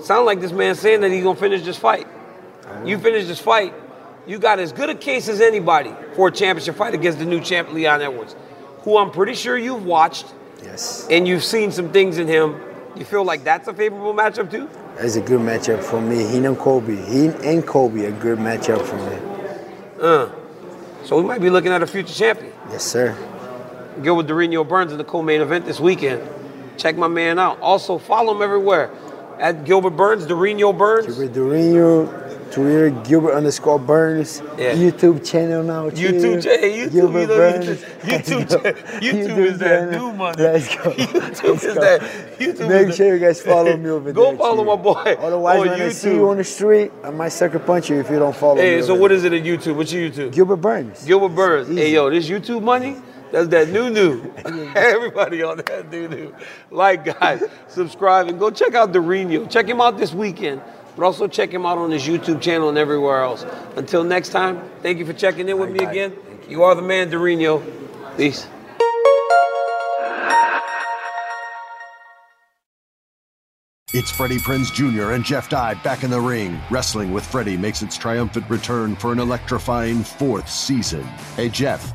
sound 0.03 0.27
like 0.27 0.41
this 0.41 0.51
man 0.51 0.75
saying 0.75 1.03
that 1.03 1.13
he's 1.13 1.23
gonna 1.23 1.39
finish 1.39 1.63
this 1.63 1.77
fight. 1.77 2.09
You 2.85 2.99
finish 2.99 3.29
this 3.29 3.39
fight, 3.39 3.75
you 4.27 4.41
got 4.41 4.59
as 4.59 4.73
good 4.73 4.91
a 4.91 4.97
case 4.97 5.29
as 5.29 5.41
anybody 5.41 5.95
for 6.17 6.29
a 6.29 6.33
championship 6.33 6.75
fight 6.75 6.95
against 6.95 7.21
the 7.21 7.25
new 7.27 7.41
champ 7.41 7.73
Leon 7.73 8.03
Edwards, 8.03 8.35
who 8.81 8.99
I'm 8.99 9.13
pretty 9.13 9.35
sure 9.35 9.57
you've 9.57 9.85
watched 9.85 10.27
Yes, 10.65 11.07
and 11.11 11.29
you've 11.29 11.45
seen 11.45 11.71
some 11.71 11.93
things 11.93 12.19
in 12.19 12.27
him. 12.27 12.61
You 12.97 13.05
feel 13.05 13.25
like 13.25 13.45
that's 13.45 13.69
a 13.69 13.75
favorable 13.75 14.15
matchup 14.15 14.51
too? 14.51 14.69
that's 14.97 15.17
a 15.17 15.21
good 15.21 15.41
matchup 15.41 15.83
for 15.83 16.01
me. 16.01 16.25
He 16.25 16.45
and 16.45 16.57
Colby. 16.57 16.97
He 16.97 17.27
and 17.27 17.67
Colby 17.67 18.05
a 18.05 18.13
good 18.13 18.39
matchup 18.39 18.83
for 18.83 18.97
me. 18.97 19.19
Uh. 20.01 20.29
So 21.05 21.17
we 21.21 21.25
might 21.25 21.41
be 21.41 21.51
looking 21.51 21.73
at 21.73 21.83
a 21.83 21.87
future 21.87 22.15
champion. 22.15 22.53
Yes, 22.71 22.83
sir. 22.85 23.15
Gilbert 24.03 24.27
Durinho 24.27 24.67
Burns 24.67 24.91
in 24.91 24.99
the 24.99 25.05
co-main 25.05 25.41
event 25.41 25.67
this 25.67 25.79
weekend. 25.79 26.23
Check 26.79 26.97
my 26.97 27.09
man 27.09 27.39
out. 27.39 27.61
Also 27.61 27.99
follow 27.99 28.35
him 28.35 28.43
everywhere 28.43 28.91
at 29.39 29.65
Gilbert 29.65 29.91
Burns, 29.91 30.27
Durinho 30.27 30.77
Burns. 30.77 31.07
Gilbert 31.07 31.35
Durinho, 31.35 32.24
Twitter, 32.53 32.91
Gilbert 32.91 33.33
underscore 33.35 33.79
Burns. 33.79 34.41
Yeah. 34.59 34.73
YouTube 34.75 35.25
channel 35.29 35.63
now. 35.63 35.91
too. 35.91 35.97
YouTube, 36.13 36.43
cha- 36.43 36.51
hey, 36.51 36.79
YouTube, 36.87 36.93
Gilbert 36.93 37.21
you 37.21 37.27
Burns. 37.27 37.67
YouTube, 38.03 38.49
cha- 38.51 38.99
YouTube, 39.01 39.39
is 39.39 39.59
that 39.59 39.91
channel. 39.91 40.11
new 40.11 40.17
money. 40.17 40.37
Let's 40.43 40.69
go. 40.69 40.83
YouTube 40.93 41.15
Let's 41.51 41.65
is 41.65 41.75
go. 41.75 41.81
that. 41.81 42.01
YouTube 42.39 42.69
Make 42.69 42.89
is 42.89 42.97
sure 42.97 43.15
you 43.15 43.21
guys 43.21 43.41
follow 43.43 43.77
me 43.77 43.91
over 43.97 44.13
Go 44.13 44.29
there. 44.31 44.37
follow 44.39 44.63
too. 44.65 44.77
my 44.77 44.77
boy 44.77 45.17
Otherwise, 45.19 45.61
on 45.61 45.69
when 45.69 45.83
I 45.83 45.89
see 45.91 46.09
YouTube. 46.09 46.15
you 46.15 46.29
on 46.29 46.37
the 46.37 46.45
street, 46.45 46.93
I 47.03 47.11
might 47.11 47.29
sucker 47.31 47.59
punch 47.59 47.91
you 47.91 48.01
if 48.01 48.11
you 48.11 48.19
don't 48.19 48.37
follow 48.37 48.57
me. 48.57 48.63
Hey, 48.63 48.83
so 48.83 48.95
what 48.95 49.09
there. 49.09 49.17
is 49.19 49.25
it 49.25 49.33
at 49.33 49.43
YouTube? 49.43 49.77
What's 49.77 49.93
your 49.93 50.11
YouTube? 50.11 50.33
Gilbert 50.33 50.57
Burns. 50.57 51.05
Gilbert 51.05 51.35
Burns. 51.35 51.69
Hey, 51.69 51.93
yo, 51.93 52.11
this 52.11 52.29
YouTube 52.29 52.63
money, 52.63 52.97
that's 53.33 53.49
that 53.49 53.69
new 53.71 53.91
new. 53.91 54.33
Everybody 54.77 55.43
on 55.43 55.57
that 55.59 55.91
new 55.91 56.09
new. 56.09 56.35
Like, 56.71 57.05
guys, 57.19 57.43
subscribe 57.69 58.29
and 58.29 58.39
go 58.39 58.51
check 58.51 58.75
out 58.75 58.93
Durinho. 58.93 59.51
Check 59.51 59.67
him 59.67 59.81
out 59.81 59.99
this 59.99 60.13
weekend, 60.15 60.61
but 60.97 61.05
also 61.05 61.27
check 61.29 61.51
him 61.51 61.67
out 61.67 61.79
on 61.79 61.91
his 61.91 62.03
YouTube 62.03 62.41
channel 62.41 62.69
and 62.69 62.79
everywhere 62.79 63.23
else. 63.23 63.45
Until 63.77 64.05
next 64.05 64.31
time, 64.31 64.61
thank 64.83 64.99
you 64.99 65.07
for 65.07 65.13
checking 65.13 65.49
in 65.49 65.59
with 65.59 65.71
me 65.71 65.85
again. 65.85 66.17
You 66.49 66.63
are 66.63 66.75
the 66.75 66.83
man, 66.83 67.11
Durinho. 67.11 67.63
Peace. 68.17 68.47
It's 73.97 74.11
Freddie 74.11 74.41
Prinz 74.41 74.73
Jr. 74.73 75.13
and 75.13 75.25
Jeff 75.25 75.49
Dye 75.49 75.75
back 75.75 76.03
in 76.03 76.11
the 76.11 76.21
ring. 76.21 76.59
Wrestling 76.69 77.13
with 77.13 77.25
Freddie 77.25 77.57
makes 77.57 77.81
its 77.81 77.97
triumphant 77.97 78.51
return 78.51 78.97
for 78.97 79.13
an 79.13 79.21
electrifying 79.21 80.03
fourth 80.03 80.51
season. 80.51 81.05
Hey, 81.37 81.49
Jeff, 81.49 81.95